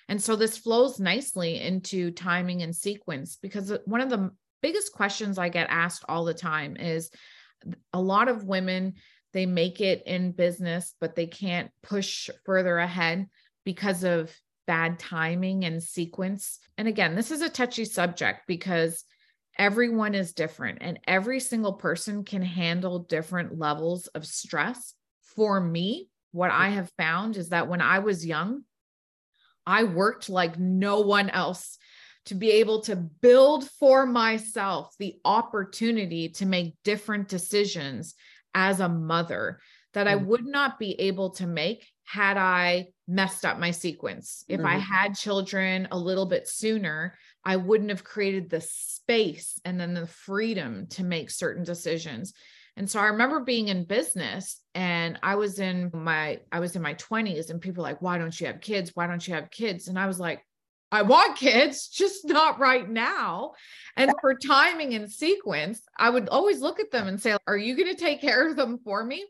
And 0.08 0.22
so 0.22 0.36
this 0.36 0.58
flows 0.58 1.00
nicely 1.00 1.60
into 1.60 2.12
timing 2.12 2.62
and 2.62 2.76
sequence 2.76 3.38
because 3.40 3.72
uh, 3.72 3.78
one 3.86 4.00
of 4.00 4.10
the 4.10 4.30
biggest 4.62 4.92
questions 4.92 5.38
I 5.38 5.48
get 5.48 5.66
asked 5.70 6.04
all 6.08 6.24
the 6.24 6.34
time 6.34 6.76
is 6.76 7.10
a 7.92 8.00
lot 8.00 8.28
of 8.28 8.44
women 8.44 8.94
they 9.32 9.46
make 9.46 9.80
it 9.80 10.04
in 10.06 10.30
business 10.30 10.94
but 11.00 11.16
they 11.16 11.26
can't 11.26 11.70
push 11.82 12.30
further 12.44 12.78
ahead 12.78 13.28
because 13.64 14.04
of 14.04 14.32
bad 14.66 14.98
timing 14.98 15.64
and 15.64 15.82
sequence. 15.82 16.58
And 16.78 16.88
again, 16.88 17.14
this 17.14 17.30
is 17.30 17.42
a 17.42 17.48
touchy 17.48 17.84
subject 17.84 18.42
because 18.46 19.04
everyone 19.58 20.14
is 20.14 20.32
different 20.32 20.78
and 20.80 20.98
every 21.06 21.40
single 21.40 21.74
person 21.74 22.24
can 22.24 22.42
handle 22.42 23.00
different 23.00 23.58
levels 23.58 24.06
of 24.08 24.26
stress. 24.26 24.94
For 25.36 25.60
me, 25.60 26.08
what 26.32 26.50
I 26.50 26.70
have 26.70 26.90
found 26.98 27.36
is 27.36 27.50
that 27.50 27.68
when 27.68 27.80
I 27.80 28.00
was 28.00 28.26
young, 28.26 28.62
I 29.66 29.84
worked 29.84 30.28
like 30.28 30.58
no 30.58 31.00
one 31.00 31.30
else 31.30 31.78
to 32.26 32.34
be 32.34 32.52
able 32.52 32.80
to 32.82 32.96
build 32.96 33.68
for 33.78 34.06
myself 34.06 34.94
the 34.98 35.16
opportunity 35.24 36.30
to 36.30 36.46
make 36.46 36.76
different 36.82 37.28
decisions 37.28 38.14
as 38.54 38.80
a 38.80 38.88
mother 38.88 39.60
that 39.92 40.08
I 40.08 40.16
mm. 40.16 40.24
would 40.26 40.46
not 40.46 40.78
be 40.78 40.98
able 41.00 41.30
to 41.30 41.46
make 41.46 41.86
had 42.04 42.36
I 42.36 42.88
messed 43.08 43.44
up 43.44 43.58
my 43.58 43.70
sequence. 43.70 44.44
If 44.48 44.58
mm-hmm. 44.58 44.66
I 44.66 44.78
had 44.78 45.16
children 45.16 45.88
a 45.90 45.98
little 45.98 46.26
bit 46.26 46.48
sooner, 46.48 47.16
I 47.44 47.56
wouldn't 47.56 47.90
have 47.90 48.04
created 48.04 48.48
the 48.48 48.60
space 48.60 49.58
and 49.64 49.78
then 49.78 49.94
the 49.94 50.06
freedom 50.06 50.86
to 50.90 51.04
make 51.04 51.30
certain 51.30 51.64
decisions. 51.64 52.32
And 52.76 52.90
so 52.90 52.98
I 52.98 53.06
remember 53.06 53.40
being 53.40 53.68
in 53.68 53.84
business 53.84 54.60
and 54.74 55.18
I 55.22 55.36
was 55.36 55.60
in 55.60 55.90
my 55.92 56.40
I 56.50 56.60
was 56.60 56.74
in 56.74 56.82
my 56.82 56.94
20s 56.94 57.50
and 57.50 57.60
people 57.60 57.82
like 57.82 58.02
why 58.02 58.18
don't 58.18 58.38
you 58.38 58.48
have 58.48 58.60
kids? 58.60 58.92
Why 58.94 59.06
don't 59.06 59.26
you 59.26 59.34
have 59.34 59.50
kids? 59.50 59.88
And 59.88 59.98
I 59.98 60.06
was 60.06 60.18
like 60.18 60.44
I 60.92 61.02
want 61.02 61.36
kids, 61.36 61.88
just 61.88 62.26
not 62.26 62.58
right 62.60 62.88
now. 62.88 63.52
And 63.96 64.12
for 64.20 64.34
timing 64.34 64.94
and 64.94 65.10
sequence, 65.10 65.82
I 65.98 66.10
would 66.10 66.28
always 66.28 66.60
look 66.60 66.80
at 66.80 66.90
them 66.90 67.08
and 67.08 67.20
say, 67.20 67.36
Are 67.46 67.56
you 67.56 67.76
going 67.76 67.94
to 67.94 68.00
take 68.00 68.20
care 68.20 68.48
of 68.48 68.56
them 68.56 68.78
for 68.84 69.04
me? 69.04 69.24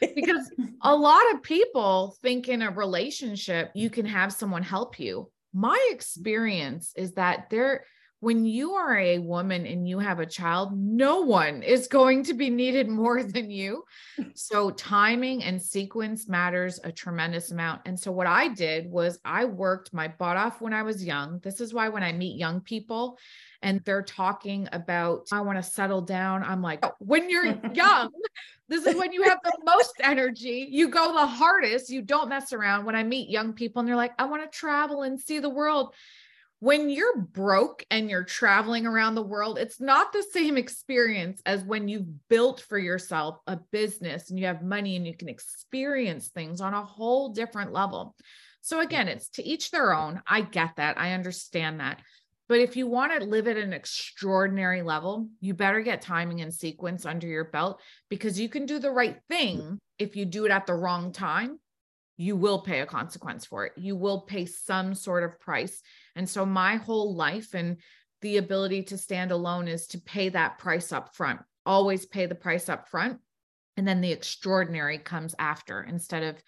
Because 0.00 0.50
a 0.82 0.94
lot 0.94 1.34
of 1.34 1.42
people 1.42 2.16
think 2.22 2.48
in 2.48 2.62
a 2.62 2.70
relationship, 2.70 3.70
you 3.74 3.90
can 3.90 4.06
have 4.06 4.32
someone 4.32 4.62
help 4.62 4.98
you. 4.98 5.30
My 5.52 5.88
experience 5.90 6.92
is 6.96 7.12
that 7.14 7.50
there, 7.50 7.84
when 8.20 8.44
you 8.44 8.72
are 8.72 8.98
a 8.98 9.18
woman 9.18 9.64
and 9.64 9.88
you 9.88 10.00
have 10.00 10.18
a 10.18 10.26
child, 10.26 10.76
no 10.76 11.20
one 11.20 11.62
is 11.62 11.86
going 11.86 12.24
to 12.24 12.34
be 12.34 12.50
needed 12.50 12.88
more 12.88 13.22
than 13.22 13.50
you. 13.50 13.84
So, 14.34 14.70
timing 14.70 15.42
and 15.44 15.60
sequence 15.60 16.28
matters 16.28 16.80
a 16.82 16.92
tremendous 16.92 17.50
amount. 17.50 17.82
And 17.86 17.98
so, 17.98 18.10
what 18.10 18.26
I 18.26 18.48
did 18.48 18.90
was 18.90 19.18
I 19.24 19.44
worked 19.44 19.92
my 19.92 20.08
butt 20.08 20.36
off 20.36 20.60
when 20.60 20.72
I 20.72 20.82
was 20.82 21.04
young. 21.04 21.38
This 21.40 21.60
is 21.60 21.74
why 21.74 21.88
when 21.88 22.02
I 22.02 22.12
meet 22.12 22.38
young 22.38 22.60
people 22.60 23.18
and 23.62 23.80
they're 23.84 24.02
talking 24.02 24.68
about, 24.72 25.28
I 25.32 25.40
want 25.40 25.58
to 25.58 25.62
settle 25.62 26.02
down, 26.02 26.42
I'm 26.42 26.62
like, 26.62 26.80
oh, 26.84 26.94
when 26.98 27.30
you're 27.30 27.46
young, 27.74 28.10
this 28.68 28.86
is 28.86 28.96
when 28.96 29.12
you 29.12 29.22
have 29.22 29.38
the 29.42 29.56
most 29.64 29.94
energy. 30.02 30.68
You 30.70 30.88
go 30.88 31.12
the 31.12 31.26
hardest. 31.26 31.90
You 31.90 32.02
don't 32.02 32.28
mess 32.28 32.52
around. 32.52 32.84
When 32.84 32.94
I 32.94 33.02
meet 33.02 33.30
young 33.30 33.54
people 33.54 33.80
and 33.80 33.88
they're 33.88 33.96
like, 33.96 34.12
I 34.18 34.24
want 34.24 34.42
to 34.42 34.58
travel 34.58 35.02
and 35.02 35.18
see 35.18 35.38
the 35.38 35.48
world 35.48 35.94
when 36.60 36.90
you're 36.90 37.18
broke 37.18 37.84
and 37.90 38.10
you're 38.10 38.24
traveling 38.24 38.84
around 38.84 39.14
the 39.14 39.22
world, 39.22 39.58
it's 39.58 39.80
not 39.80 40.12
the 40.12 40.24
same 40.32 40.56
experience 40.56 41.40
as 41.46 41.62
when 41.62 41.86
you've 41.86 42.28
built 42.28 42.60
for 42.60 42.78
yourself 42.78 43.38
a 43.46 43.58
business 43.70 44.30
and 44.30 44.38
you 44.38 44.46
have 44.46 44.62
money 44.62 44.96
and 44.96 45.06
you 45.06 45.16
can 45.16 45.28
experience 45.28 46.28
things 46.28 46.60
on 46.60 46.74
a 46.74 46.84
whole 46.84 47.28
different 47.28 47.72
level. 47.72 48.16
So, 48.60 48.80
again, 48.80 49.06
it's 49.06 49.28
to 49.30 49.44
each 49.44 49.70
their 49.70 49.94
own. 49.94 50.20
I 50.26 50.40
get 50.40 50.76
that. 50.76 50.98
I 50.98 51.12
understand 51.12 51.78
that. 51.78 52.00
But 52.48 52.60
if 52.60 52.76
you 52.76 52.86
want 52.86 53.12
to 53.12 53.26
live 53.26 53.46
at 53.46 53.56
an 53.56 53.72
extraordinary 53.72 54.82
level, 54.82 55.28
you 55.40 55.54
better 55.54 55.80
get 55.80 56.00
timing 56.00 56.40
and 56.40 56.52
sequence 56.52 57.04
under 57.06 57.26
your 57.26 57.44
belt 57.44 57.80
because 58.08 58.40
you 58.40 58.48
can 58.48 58.66
do 58.66 58.78
the 58.78 58.90
right 58.90 59.18
thing 59.28 59.78
if 59.98 60.16
you 60.16 60.24
do 60.24 60.44
it 60.44 60.50
at 60.50 60.66
the 60.66 60.74
wrong 60.74 61.12
time. 61.12 61.60
You 62.16 62.36
will 62.36 62.62
pay 62.62 62.80
a 62.80 62.86
consequence 62.86 63.46
for 63.46 63.66
it. 63.66 63.72
You 63.76 63.94
will 63.94 64.22
pay 64.22 64.46
some 64.46 64.94
sort 64.94 65.22
of 65.22 65.38
price 65.38 65.80
and 66.18 66.28
so 66.28 66.44
my 66.44 66.76
whole 66.76 67.14
life 67.14 67.54
and 67.54 67.78
the 68.20 68.36
ability 68.36 68.82
to 68.82 68.98
stand 68.98 69.30
alone 69.30 69.68
is 69.68 69.86
to 69.86 70.00
pay 70.00 70.28
that 70.30 70.58
price 70.58 70.92
up 70.92 71.14
front. 71.14 71.40
Always 71.64 72.04
pay 72.04 72.26
the 72.26 72.34
price 72.34 72.68
up 72.68 72.88
front. 72.88 73.18
And 73.76 73.86
then 73.86 74.00
the 74.00 74.10
extraordinary 74.10 74.98
comes 74.98 75.36
after 75.38 75.82
instead 75.82 76.24
of 76.24 76.42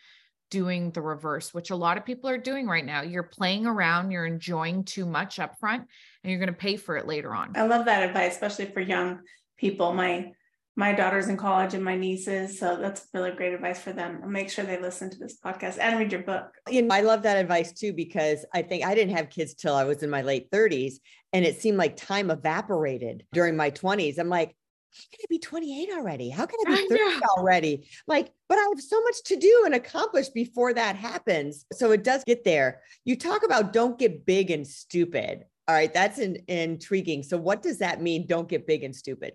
doing 0.50 0.90
the 0.90 1.00
reverse, 1.00 1.54
which 1.54 1.70
a 1.70 1.76
lot 1.76 1.96
of 1.96 2.04
people 2.04 2.28
are 2.28 2.38
doing 2.38 2.66
right 2.66 2.84
now. 2.84 3.02
You're 3.02 3.22
playing 3.22 3.66
around, 3.66 4.10
you're 4.10 4.26
enjoying 4.26 4.82
too 4.82 5.06
much 5.06 5.38
up 5.38 5.60
front, 5.60 5.86
and 6.24 6.30
you're 6.30 6.40
going 6.40 6.52
to 6.52 6.52
pay 6.52 6.76
for 6.76 6.96
it 6.96 7.06
later 7.06 7.32
on. 7.32 7.52
I 7.54 7.62
love 7.62 7.84
that 7.84 8.02
advice, 8.02 8.32
especially 8.32 8.66
for 8.66 8.80
young 8.80 9.20
people. 9.56 9.92
My 9.92 10.32
my 10.76 10.92
daughter's 10.92 11.28
in 11.28 11.36
college 11.36 11.74
and 11.74 11.84
my 11.84 11.96
nieces. 11.96 12.58
So 12.58 12.76
that's 12.76 13.06
really 13.12 13.32
great 13.32 13.52
advice 13.52 13.80
for 13.80 13.92
them. 13.92 14.20
I'll 14.22 14.30
make 14.30 14.50
sure 14.50 14.64
they 14.64 14.80
listen 14.80 15.10
to 15.10 15.18
this 15.18 15.38
podcast 15.44 15.78
and 15.78 15.98
read 15.98 16.12
your 16.12 16.22
book. 16.22 16.54
You 16.68 16.82
know, 16.82 16.94
I 16.94 17.00
love 17.00 17.22
that 17.22 17.36
advice 17.36 17.72
too, 17.72 17.92
because 17.92 18.44
I 18.54 18.62
think 18.62 18.84
I 18.84 18.94
didn't 18.94 19.16
have 19.16 19.30
kids 19.30 19.54
till 19.54 19.74
I 19.74 19.84
was 19.84 20.02
in 20.02 20.10
my 20.10 20.22
late 20.22 20.50
30s. 20.50 20.94
And 21.32 21.44
it 21.44 21.60
seemed 21.60 21.76
like 21.76 21.96
time 21.96 22.30
evaporated 22.30 23.24
during 23.32 23.56
my 23.56 23.70
20s. 23.70 24.18
I'm 24.18 24.28
like, 24.28 24.56
how 24.92 25.02
can 25.12 25.20
I 25.22 25.26
be 25.28 25.38
28 25.38 25.90
already? 25.92 26.30
How 26.30 26.46
can 26.46 26.58
I 26.66 26.76
be 26.76 26.88
30 26.88 27.00
I 27.00 27.20
already? 27.36 27.88
Like, 28.08 28.32
but 28.48 28.58
I 28.58 28.62
have 28.62 28.80
so 28.80 29.00
much 29.02 29.22
to 29.26 29.36
do 29.36 29.62
and 29.64 29.74
accomplish 29.74 30.28
before 30.30 30.74
that 30.74 30.96
happens. 30.96 31.64
So 31.72 31.92
it 31.92 32.02
does 32.02 32.24
get 32.24 32.44
there. 32.44 32.80
You 33.04 33.16
talk 33.16 33.44
about 33.44 33.72
don't 33.72 33.98
get 33.98 34.26
big 34.26 34.50
and 34.50 34.66
stupid. 34.66 35.44
All 35.68 35.76
right, 35.76 35.94
that's 35.94 36.18
in, 36.18 36.36
intriguing. 36.48 37.22
So, 37.22 37.36
what 37.38 37.62
does 37.62 37.78
that 37.78 38.02
mean? 38.02 38.26
Don't 38.26 38.48
get 38.48 38.66
big 38.66 38.82
and 38.82 38.96
stupid. 38.96 39.34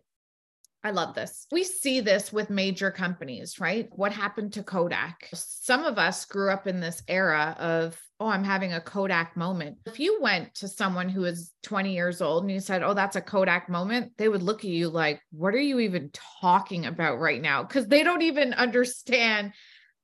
I 0.86 0.92
love 0.92 1.16
this. 1.16 1.48
We 1.52 1.64
see 1.64 2.00
this 2.00 2.32
with 2.32 2.52
major 2.52 2.92
companies, 2.92 3.60
right? 3.60 3.90
What 3.92 4.12
happened 4.12 4.54
to 4.54 4.62
Kodak? 4.62 5.30
Some 5.34 5.84
of 5.84 5.98
us 5.98 6.26
grew 6.26 6.52
up 6.52 6.68
in 6.68 6.80
this 6.80 7.02
era 7.08 7.56
of, 7.58 8.00
oh, 8.20 8.28
I'm 8.28 8.44
having 8.44 8.72
a 8.72 8.80
Kodak 8.80 9.36
moment. 9.36 9.78
If 9.88 10.00
you 10.00 10.20
went 10.22 10.54
to 10.56 10.68
someone 10.68 11.10
who 11.10 11.24
is 11.24 11.52
20 11.64 11.92
years 11.92 12.22
old 12.22 12.44
and 12.44 12.52
you 12.52 12.60
said, 12.60 12.84
oh, 12.84 12.94
that's 12.94 13.16
a 13.16 13.22
Kodak 13.22 13.68
moment, 13.68 14.12
they 14.20 14.30
would 14.30 14.44
look 14.44 14.60
at 14.60 14.70
you 14.70 14.90
like, 14.90 15.22
what 15.32 15.56
are 15.56 15.60
you 15.60 15.80
even 15.80 16.12
talking 16.40 16.86
about 16.86 17.20
right 17.20 17.42
now? 17.42 17.64
Because 17.64 17.88
they 17.88 18.04
don't 18.04 18.22
even 18.22 18.54
understand 18.54 19.54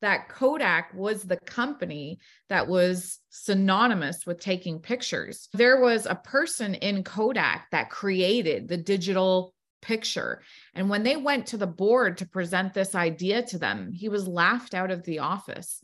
that 0.02 0.30
Kodak 0.30 0.96
was 0.96 1.22
the 1.22 1.38
company 1.38 2.18
that 2.50 2.68
was 2.68 3.20
synonymous 3.30 4.26
with 4.26 4.40
taking 4.40 4.80
pictures. 4.80 5.48
There 5.54 5.80
was 5.80 6.08
a 6.08 6.16
person 6.16 6.74
in 6.74 7.04
Kodak 7.04 7.68
that 7.72 7.92
created 7.92 8.68
the 8.68 8.78
digital 8.78 9.54
picture. 9.82 10.42
And 10.74 10.90
when 10.90 11.04
they 11.04 11.16
went 11.16 11.48
to 11.48 11.58
the 11.58 11.68
board 11.68 12.18
to 12.18 12.28
present 12.28 12.74
this 12.74 12.96
idea 12.96 13.44
to 13.44 13.58
them, 13.58 13.92
he 13.92 14.10
was 14.10 14.28
laughed 14.28 14.74
out 14.74 14.92
of 14.92 15.04
the 15.04 15.20
office. 15.20 15.82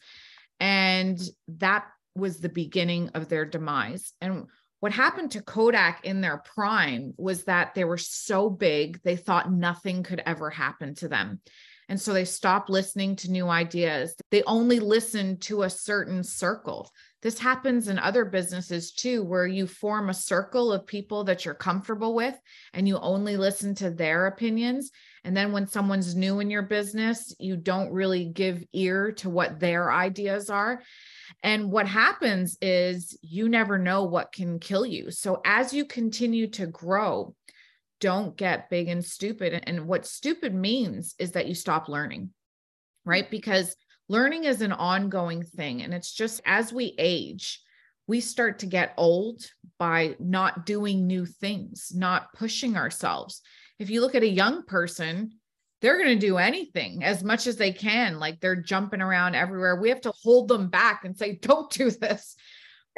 And 0.60 1.20
that 1.48 1.86
was 2.16 2.40
the 2.40 2.50
beginning 2.50 3.10
of 3.10 3.30
their 3.30 3.46
demise. 3.46 4.14
And 4.22 4.46
what 4.80 4.92
happened 4.92 5.32
to 5.32 5.42
Kodak 5.42 6.06
in 6.06 6.22
their 6.22 6.44
prime 6.56 7.14
was 7.18 7.46
that 7.46 7.74
they 7.74 7.84
were 7.84 7.98
so 7.98 8.50
big, 8.50 9.02
they 9.04 9.16
thought 9.16 9.52
nothing 9.52 10.04
could 10.04 10.22
ever 10.26 10.50
happen 10.50 10.94
to 10.96 11.08
them. 11.08 11.42
And 11.90 12.00
so 12.00 12.14
they 12.14 12.26
stop 12.26 12.70
listening 12.70 13.16
to 13.18 13.32
new 13.32 13.48
ideas. 13.48 14.16
They 14.30 14.44
only 14.44 14.80
listen 14.80 15.38
to 15.42 15.64
a 15.64 15.70
certain 15.70 16.24
circle. 16.24 16.92
This 17.22 17.40
happens 17.40 17.88
in 17.88 17.98
other 17.98 18.26
businesses 18.26 18.92
too, 18.92 19.24
where 19.24 19.48
you 19.48 19.66
form 19.68 20.10
a 20.10 20.14
circle 20.14 20.72
of 20.72 20.86
people 20.86 21.24
that 21.24 21.46
you're 21.46 21.56
comfortable 21.56 22.14
with 22.14 22.36
and 22.74 22.88
you 22.88 23.00
only 23.00 23.38
listen 23.38 23.74
to 23.76 23.90
their 23.90 24.28
opinions. 24.28 24.92
And 25.24 25.36
then 25.36 25.52
when 25.52 25.68
someone's 25.68 26.16
new 26.16 26.40
in 26.40 26.50
your 26.50 26.62
business, 26.62 27.36
you 27.40 27.58
don't 27.58 27.92
really 27.92 28.26
give 28.26 28.64
ear 28.72 29.12
to 29.14 29.30
what 29.30 29.60
their 29.60 29.92
ideas 29.92 30.50
are. 30.50 30.84
And 31.44 31.72
what 31.72 31.88
happens 31.88 32.58
is 32.62 33.18
you 33.22 33.50
never 33.50 33.78
know 33.78 34.04
what 34.04 34.32
can 34.32 34.60
kill 34.60 34.86
you. 34.86 35.12
So 35.12 35.42
as 35.44 35.74
you 35.74 35.86
continue 35.86 36.48
to 36.52 36.68
grow, 36.68 37.34
don't 38.00 38.38
get 38.38 38.70
big 38.70 38.88
and 38.88 39.04
stupid. 39.04 39.64
And 39.66 39.88
what 39.88 40.06
stupid 40.06 40.54
means 40.54 41.16
is 41.20 41.32
that 41.32 41.48
you 41.48 41.56
stop 41.56 41.90
learning, 41.90 42.32
right? 43.06 43.26
Mm-hmm. 43.26 43.32
Because 43.32 43.76
learning 44.10 44.46
is 44.46 44.62
an 44.62 44.72
ongoing 44.72 45.44
thing. 45.44 45.82
And 45.82 45.94
it's 45.94 46.14
just 46.14 46.42
as 46.46 46.72
we 46.72 46.96
age, 46.98 47.62
we 48.08 48.22
start 48.22 48.60
to 48.60 48.66
get 48.66 48.94
old 48.98 49.46
by 49.78 50.16
not 50.20 50.66
doing 50.66 51.08
new 51.08 51.26
things, 51.26 51.92
not 51.94 52.34
pushing 52.34 52.78
ourselves. 52.78 53.42
If 53.80 53.90
you 53.90 54.02
look 54.02 54.16
at 54.16 54.24
a 54.24 54.30
young 54.30 54.64
person, 54.64 55.34
they're 55.82 55.98
going 55.98 56.20
to 56.20 56.26
do 56.28 56.38
anything 56.38 57.04
as 57.04 57.24
much 57.24 57.46
as 57.46 57.58
they 57.58 57.72
can. 57.72 58.18
Like 58.18 58.40
they're 58.40 58.56
jumping 58.56 59.02
around 59.02 59.36
everywhere. 59.36 59.76
We 59.76 59.90
have 59.90 60.02
to 60.02 60.14
hold 60.24 60.48
them 60.48 60.70
back 60.70 61.04
and 61.04 61.16
say, 61.16 61.38
don't 61.42 61.70
do 61.72 61.92
this. 61.92 62.36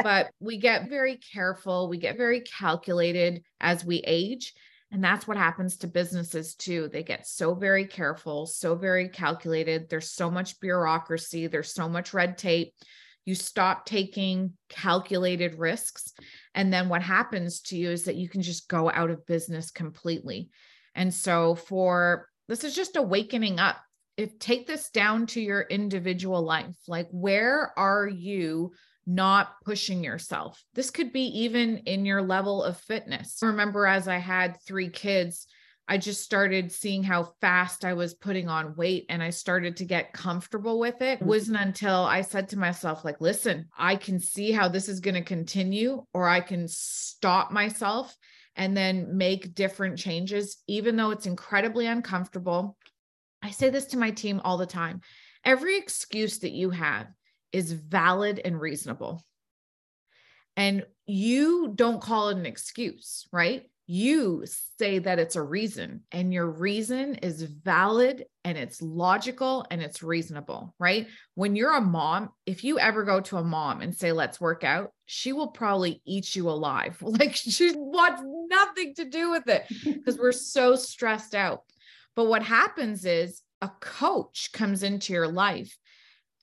But 0.02 0.32
we 0.40 0.60
get 0.60 0.88
very 0.88 1.18
careful, 1.18 1.90
we 1.90 1.98
get 1.98 2.16
very 2.16 2.40
calculated 2.40 3.44
as 3.60 3.84
we 3.84 3.98
age. 3.98 4.54
And 4.92 5.04
that's 5.04 5.28
what 5.28 5.38
happens 5.38 5.78
to 5.78 5.88
businesses 5.88 6.56
too. 6.56 6.90
They 6.92 7.04
get 7.04 7.28
so 7.28 7.54
very 7.54 7.86
careful, 7.86 8.48
so 8.48 8.76
very 8.76 9.10
calculated. 9.10 9.90
There's 9.90 10.12
so 10.12 10.32
much 10.32 10.60
bureaucracy, 10.60 11.48
there's 11.48 11.74
so 11.74 11.88
much 11.88 12.14
red 12.14 12.38
tape. 12.38 12.74
You 13.26 13.36
stop 13.36 13.86
taking 13.86 14.54
calculated 14.70 15.60
risks. 15.60 16.14
And 16.56 16.74
then 16.74 16.90
what 16.90 17.04
happens 17.04 17.62
to 17.62 17.78
you 17.78 17.92
is 17.92 18.06
that 18.06 18.16
you 18.16 18.28
can 18.28 18.42
just 18.42 18.68
go 18.68 18.90
out 18.90 19.12
of 19.12 19.28
business 19.28 19.70
completely. 19.70 20.50
And 20.96 21.14
so, 21.14 21.54
for 21.54 22.28
this 22.48 22.64
is 22.64 22.76
just 22.76 22.96
awakening 22.96 23.60
up. 23.60 23.78
If 24.18 24.40
take 24.40 24.66
this 24.66 24.90
down 24.90 25.28
to 25.28 25.42
your 25.42 25.62
individual 25.62 26.42
life, 26.42 26.76
like 26.88 27.08
where 27.12 27.72
are 27.78 28.08
you 28.08 28.74
not 29.10 29.54
pushing 29.66 30.04
yourself? 30.04 30.64
This 30.76 30.92
could 30.92 31.12
be 31.12 31.24
even 31.42 31.78
in 31.80 32.06
your 32.06 32.22
level 32.22 32.64
of 32.64 32.78
fitness. 32.78 33.42
I 33.42 33.48
remember 33.48 33.86
as 33.86 34.08
I 34.08 34.18
had 34.18 34.58
three 34.62 34.90
kids, 34.90 35.48
I 35.88 35.98
just 35.98 36.24
started 36.24 36.72
seeing 36.72 37.02
how 37.02 37.34
fast 37.42 37.84
I 37.84 37.94
was 37.94 38.14
putting 38.14 38.48
on 38.48 38.76
weight 38.76 39.08
and 39.10 39.24
I 39.24 39.32
started 39.32 39.78
to 39.78 39.86
get 39.86 40.14
comfortable 40.14 40.80
with 40.80 41.02
it. 41.02 41.20
it 41.20 41.26
wasn't 41.26 41.58
until 41.58 42.04
I 42.04 42.22
said 42.22 42.50
to 42.50 42.60
myself, 42.60 43.04
like, 43.04 43.20
listen, 43.20 43.66
I 43.76 43.96
can 43.96 44.20
see 44.20 44.52
how 44.52 44.70
this 44.70 44.88
is 44.88 45.00
going 45.00 45.16
to 45.16 45.24
continue, 45.24 46.06
or 46.14 46.30
I 46.30 46.42
can 46.42 46.68
stop 46.68 47.52
myself 47.52 48.16
and 48.56 48.78
then 48.78 49.18
make 49.18 49.56
different 49.56 49.98
changes, 49.98 50.58
even 50.68 50.96
though 50.96 51.10
it's 51.10 51.26
incredibly 51.26 51.88
uncomfortable. 51.88 52.78
I 53.42 53.50
say 53.50 53.72
this 53.72 53.86
to 53.88 53.98
my 53.98 54.12
team 54.12 54.42
all 54.44 54.58
the 54.58 54.68
time 54.68 55.02
every 55.46 55.78
excuse 55.78 56.40
that 56.40 56.52
you 56.52 56.70
have 56.70 57.08
is 57.52 57.72
valid 57.72 58.40
and 58.44 58.60
reasonable. 58.60 59.24
And 60.56 60.86
you 61.06 61.72
don't 61.74 62.02
call 62.02 62.30
it 62.30 62.38
an 62.38 62.46
excuse, 62.46 63.28
right? 63.32 63.66
you 63.92 64.44
say 64.78 65.00
that 65.00 65.18
it's 65.18 65.36
a 65.36 65.42
reason 65.42 66.02
and 66.12 66.32
your 66.32 66.46
reason 66.46 67.16
is 67.16 67.42
valid 67.42 68.24
and 68.44 68.56
it's 68.56 68.84
logical 68.84 69.66
and 69.72 69.82
it's 69.82 70.04
reasonable, 70.04 70.76
right? 70.78 71.08
When 71.34 71.56
you're 71.56 71.76
a 71.76 71.82
mom, 71.82 72.30
if 72.46 72.64
you 72.64 72.78
ever 72.78 73.04
go 73.04 73.20
to 73.20 73.38
a 73.38 73.44
mom 73.44 73.82
and 73.82 73.96
say, 73.96 74.12
let's 74.12 74.40
work 74.40 74.64
out, 74.64 74.92
she 75.08 75.34
will 75.34 75.48
probably 75.48 76.04
eat 76.06 76.36
you 76.36 76.50
alive. 76.50 77.02
Like 77.20 77.36
she 77.36 77.74
wants 77.76 78.22
nothing 78.24 78.94
to 78.94 79.06
do 79.06 79.32
with 79.32 79.48
it 79.48 79.64
because 79.84 80.20
we're 80.20 80.34
so 80.34 80.76
stressed 80.76 81.34
out. 81.34 81.64
But 82.16 82.28
what 82.28 82.44
happens 82.44 83.06
is 83.06 83.42
a 83.60 83.72
coach 83.82 84.52
comes 84.54 84.84
into 84.84 85.14
your 85.14 85.28
life 85.28 85.76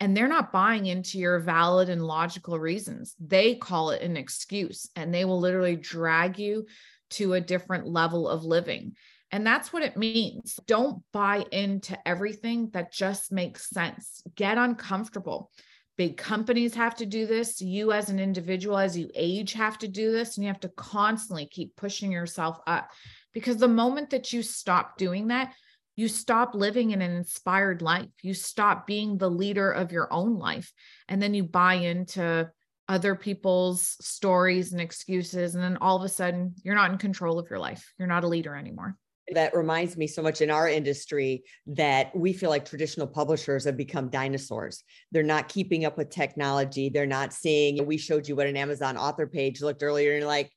and 0.01 0.17
they're 0.17 0.29
not 0.29 0.53
buying 0.53 0.87
into 0.87 1.19
your 1.19 1.39
valid 1.39 1.89
and 1.89 2.07
logical 2.07 2.59
reasons. 2.59 3.15
They 3.19 3.55
call 3.55 3.91
it 3.91 4.03
an 4.03 4.17
excuse 4.17 4.91
and 4.95 5.13
they 5.13 5.25
will 5.25 5.41
literally 5.41 5.77
drag 5.77 6.39
you 6.39 6.67
to 7.11 7.35
a 7.35 7.41
different 7.41 7.87
level 7.87 8.29
of 8.29 8.45
living. 8.45 8.95
And 9.33 9.47
that's 9.47 9.73
what 9.73 9.83
it 9.83 9.97
means. 9.97 10.59
Don't 10.67 11.03
buy 11.13 11.45
into 11.51 11.99
everything 12.07 12.71
that 12.73 12.93
just 12.93 13.33
makes 13.33 13.71
sense. 13.71 14.23
Get 14.35 14.59
uncomfortable. 14.59 15.51
Big 15.97 16.17
companies 16.17 16.75
have 16.75 16.95
to 16.97 17.07
do 17.07 17.27
this. 17.27 17.61
You, 17.61 17.93
as 17.93 18.11
an 18.11 18.21
individual, 18.21 18.77
as 18.77 18.99
you 18.99 19.11
age, 19.15 19.55
have 19.55 19.79
to 19.79 19.89
do 19.89 20.13
this. 20.13 20.37
And 20.37 20.45
you 20.45 20.53
have 20.53 20.61
to 20.61 20.69
constantly 20.69 21.47
keep 21.47 21.75
pushing 21.75 22.13
yourself 22.13 22.59
up 22.67 22.91
because 23.33 23.57
the 23.57 23.69
moment 23.69 24.11
that 24.11 24.33
you 24.33 24.43
stop 24.43 24.99
doing 24.99 25.29
that, 25.29 25.55
you 25.97 26.09
stop 26.09 26.55
living 26.55 26.91
in 26.91 27.03
an 27.03 27.11
inspired 27.11 27.83
life. 27.83 28.11
You 28.23 28.35
stop 28.35 28.87
being 28.87 29.17
the 29.17 29.31
leader 29.31 29.73
of 29.73 29.93
your 29.93 30.13
own 30.13 30.39
life. 30.39 30.73
And 31.09 31.21
then 31.21 31.35
you 31.35 31.43
buy 31.43 31.75
into 31.75 32.51
other 32.89 33.17
people's 33.17 33.97
stories 34.01 34.73
and 34.73 34.81
excuses. 34.81 35.55
And 35.55 35.65
then 35.65 35.79
all 35.79 35.97
of 35.97 36.03
a 36.03 36.09
sudden, 36.09 36.55
you're 36.63 36.75
not 36.75 36.93
in 36.93 36.99
control 36.99 37.39
of 37.39 37.51
your 37.51 37.59
life. 37.59 37.93
You're 37.99 38.09
not 38.09 38.25
a 38.25 38.29
leader 38.29 38.55
anymore. 38.55 38.97
That 39.33 39.57
reminds 39.57 39.97
me 39.97 40.07
so 40.07 40.23
much 40.23 40.41
in 40.41 40.51
our 40.51 40.69
industry 40.69 41.43
that 41.67 42.15
we 42.15 42.33
feel 42.33 42.49
like 42.49 42.65
traditional 42.65 43.09
publishers 43.09 43.65
have 43.65 43.77
become 43.77 44.09
dinosaurs. 44.09 44.85
They're 45.11 45.25
not 45.25 45.49
keeping 45.49 45.85
up 45.85 45.99
with 45.99 46.11
technology. 46.11 46.91
They're 46.91 47.07
not 47.07 47.33
seeing. 47.33 47.85
We 47.87 47.97
showed 47.97 48.29
you 48.29 48.37
what 48.37 48.47
an 48.47 48.57
Amazon 48.57 48.97
author 48.97 49.27
page 49.27 49.63
looked 49.63 49.83
earlier, 49.83 50.13
and 50.13 50.21
you're 50.21 50.29
like, 50.29 50.53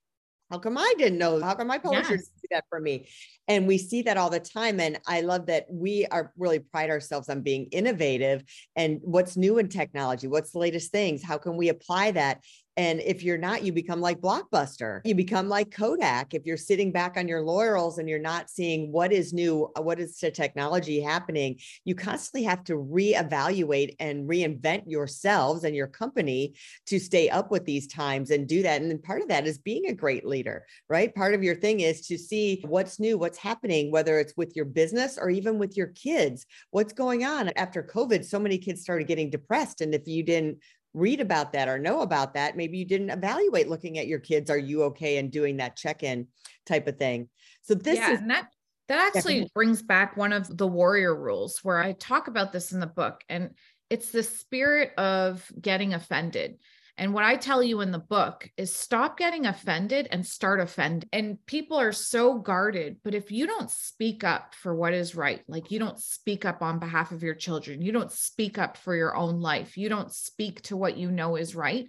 how 0.51 0.59
come 0.59 0.77
I 0.77 0.93
didn't 0.99 1.17
know? 1.17 1.41
How 1.41 1.55
come 1.55 1.65
my 1.65 1.79
publisher 1.79 2.15
yes. 2.15 2.29
That 2.51 2.65
for 2.69 2.79
me? 2.79 3.07
And 3.47 3.67
we 3.67 3.77
see 3.77 4.01
that 4.03 4.17
all 4.17 4.29
the 4.29 4.39
time. 4.39 4.79
And 4.79 4.99
I 5.07 5.21
love 5.21 5.47
that 5.47 5.65
we 5.69 6.05
are 6.07 6.33
really 6.37 6.59
pride 6.59 6.89
ourselves 6.89 7.29
on 7.29 7.41
being 7.41 7.65
innovative 7.71 8.43
and 8.75 8.99
what's 9.01 9.37
new 9.37 9.57
in 9.57 9.69
technology, 9.69 10.27
what's 10.27 10.51
the 10.51 10.59
latest 10.59 10.91
things, 10.91 11.23
how 11.23 11.37
can 11.37 11.57
we 11.57 11.69
apply 11.69 12.11
that? 12.11 12.43
And 12.79 13.01
if 13.01 13.23
you're 13.23 13.37
not, 13.37 13.63
you 13.63 13.73
become 13.73 13.99
like 13.99 14.21
Blockbuster. 14.21 15.01
You 15.03 15.13
become 15.13 15.49
like 15.49 15.69
Kodak. 15.69 16.33
If 16.33 16.45
you're 16.45 16.55
sitting 16.55 16.93
back 16.93 17.17
on 17.17 17.27
your 17.27 17.41
laurels 17.41 17.97
and 17.97 18.07
you're 18.07 18.19
not 18.19 18.49
seeing 18.49 18.89
what 18.89 19.11
is 19.11 19.33
new, 19.33 19.69
uh, 19.77 19.81
what 19.81 19.99
is 19.99 20.17
the 20.17 20.31
technology 20.31 21.01
happening, 21.01 21.59
you 21.83 21.93
constantly 21.93 22.43
have 22.43 22.63
to 22.63 22.75
reevaluate 22.75 23.97
and 23.99 24.29
reinvent 24.29 24.83
yourselves 24.85 25.65
and 25.65 25.75
your 25.75 25.87
company 25.87 26.53
to 26.85 27.01
stay 27.01 27.27
up 27.27 27.51
with 27.51 27.65
these 27.65 27.85
times 27.85 28.31
and 28.31 28.47
do 28.47 28.63
that. 28.63 28.81
And 28.81 28.89
then 28.89 29.01
part 29.01 29.21
of 29.21 29.27
that 29.27 29.45
is 29.45 29.57
being 29.57 29.87
a 29.87 29.93
great 29.93 30.25
leader, 30.25 30.65
right? 30.87 31.13
Part 31.13 31.33
of 31.33 31.43
your 31.43 31.55
thing 31.55 31.81
is 31.81 32.07
to 32.07 32.17
see 32.17 32.63
what's 32.65 32.97
new, 32.97 33.17
what's 33.17 33.37
happening, 33.37 33.91
whether 33.91 34.19
it's 34.19 34.37
with 34.37 34.55
your 34.55 34.63
business 34.63 35.17
or 35.21 35.29
even 35.29 35.59
with 35.59 35.75
your 35.75 35.87
kids. 35.87 36.45
What's 36.71 36.93
going 36.93 37.25
on 37.25 37.49
after 37.57 37.83
COVID? 37.83 38.23
So 38.23 38.39
many 38.39 38.57
kids 38.57 38.79
started 38.79 39.09
getting 39.09 39.29
depressed. 39.29 39.81
And 39.81 39.93
if 39.93 40.07
you 40.07 40.23
didn't 40.23 40.59
read 40.93 41.21
about 41.21 41.53
that 41.53 41.67
or 41.67 41.77
know 41.77 42.01
about 42.01 42.33
that 42.33 42.57
maybe 42.57 42.77
you 42.77 42.85
didn't 42.85 43.11
evaluate 43.11 43.69
looking 43.69 43.99
at 43.99 44.07
your 44.07 44.19
kids 44.19 44.49
are 44.49 44.57
you 44.57 44.83
okay 44.83 45.17
and 45.17 45.31
doing 45.31 45.57
that 45.57 45.75
check-in 45.75 46.27
type 46.65 46.87
of 46.87 46.97
thing? 46.97 47.29
So 47.61 47.75
this 47.75 47.97
yeah, 47.97 48.13
is 48.13 48.21
that 48.27 48.49
that 48.89 49.13
actually 49.15 49.47
brings 49.53 49.81
back 49.81 50.17
one 50.17 50.33
of 50.33 50.57
the 50.57 50.67
warrior 50.67 51.15
rules 51.15 51.59
where 51.63 51.77
i 51.77 51.93
talk 51.93 52.27
about 52.27 52.51
this 52.51 52.73
in 52.73 52.79
the 52.79 52.87
book 52.87 53.23
and 53.29 53.51
it's 53.89 54.11
the 54.11 54.23
spirit 54.23 54.91
of 54.97 55.49
getting 55.61 55.93
offended 55.93 56.57
and 56.99 57.13
what 57.13 57.23
I 57.23 57.37
tell 57.37 57.63
you 57.63 57.79
in 57.79 57.91
the 57.91 57.97
book 57.97 58.49
is 58.57 58.75
stop 58.75 59.17
getting 59.17 59.45
offended 59.45 60.09
and 60.11 60.25
start 60.25 60.59
offending. 60.59 61.07
And 61.13 61.43
people 61.45 61.79
are 61.79 61.93
so 61.93 62.37
guarded. 62.37 62.97
But 63.05 63.15
if 63.15 63.31
you 63.31 63.47
don't 63.47 63.71
speak 63.71 64.25
up 64.25 64.53
for 64.53 64.75
what 64.75 64.93
is 64.93 65.15
right, 65.15 65.41
like 65.47 65.71
you 65.71 65.79
don't 65.79 65.97
speak 65.97 66.43
up 66.43 66.61
on 66.61 66.77
behalf 66.77 67.13
of 67.13 67.23
your 67.23 67.35
children, 67.35 67.81
you 67.81 67.93
don't 67.93 68.11
speak 68.11 68.57
up 68.57 68.75
for 68.75 68.97
your 68.97 69.15
own 69.15 69.39
life, 69.39 69.77
you 69.77 69.87
don't 69.87 70.13
speak 70.13 70.61
to 70.63 70.75
what 70.75 70.97
you 70.97 71.09
know 71.09 71.37
is 71.37 71.55
right, 71.55 71.87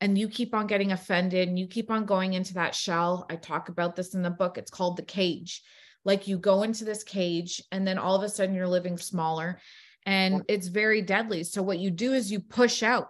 and 0.00 0.16
you 0.16 0.28
keep 0.28 0.54
on 0.54 0.68
getting 0.68 0.92
offended 0.92 1.48
and 1.48 1.58
you 1.58 1.66
keep 1.66 1.90
on 1.90 2.06
going 2.06 2.34
into 2.34 2.54
that 2.54 2.76
shell. 2.76 3.26
I 3.28 3.34
talk 3.34 3.70
about 3.70 3.96
this 3.96 4.14
in 4.14 4.22
the 4.22 4.30
book. 4.30 4.56
It's 4.56 4.70
called 4.70 4.96
the 4.96 5.02
cage. 5.02 5.62
Like 6.04 6.28
you 6.28 6.38
go 6.38 6.62
into 6.62 6.84
this 6.84 7.02
cage 7.02 7.60
and 7.72 7.84
then 7.84 7.98
all 7.98 8.14
of 8.14 8.22
a 8.22 8.28
sudden 8.28 8.54
you're 8.54 8.68
living 8.68 8.98
smaller 8.98 9.58
and 10.06 10.44
it's 10.48 10.68
very 10.68 11.02
deadly. 11.02 11.42
So 11.42 11.60
what 11.60 11.80
you 11.80 11.90
do 11.90 12.12
is 12.12 12.30
you 12.30 12.38
push 12.38 12.84
out 12.84 13.08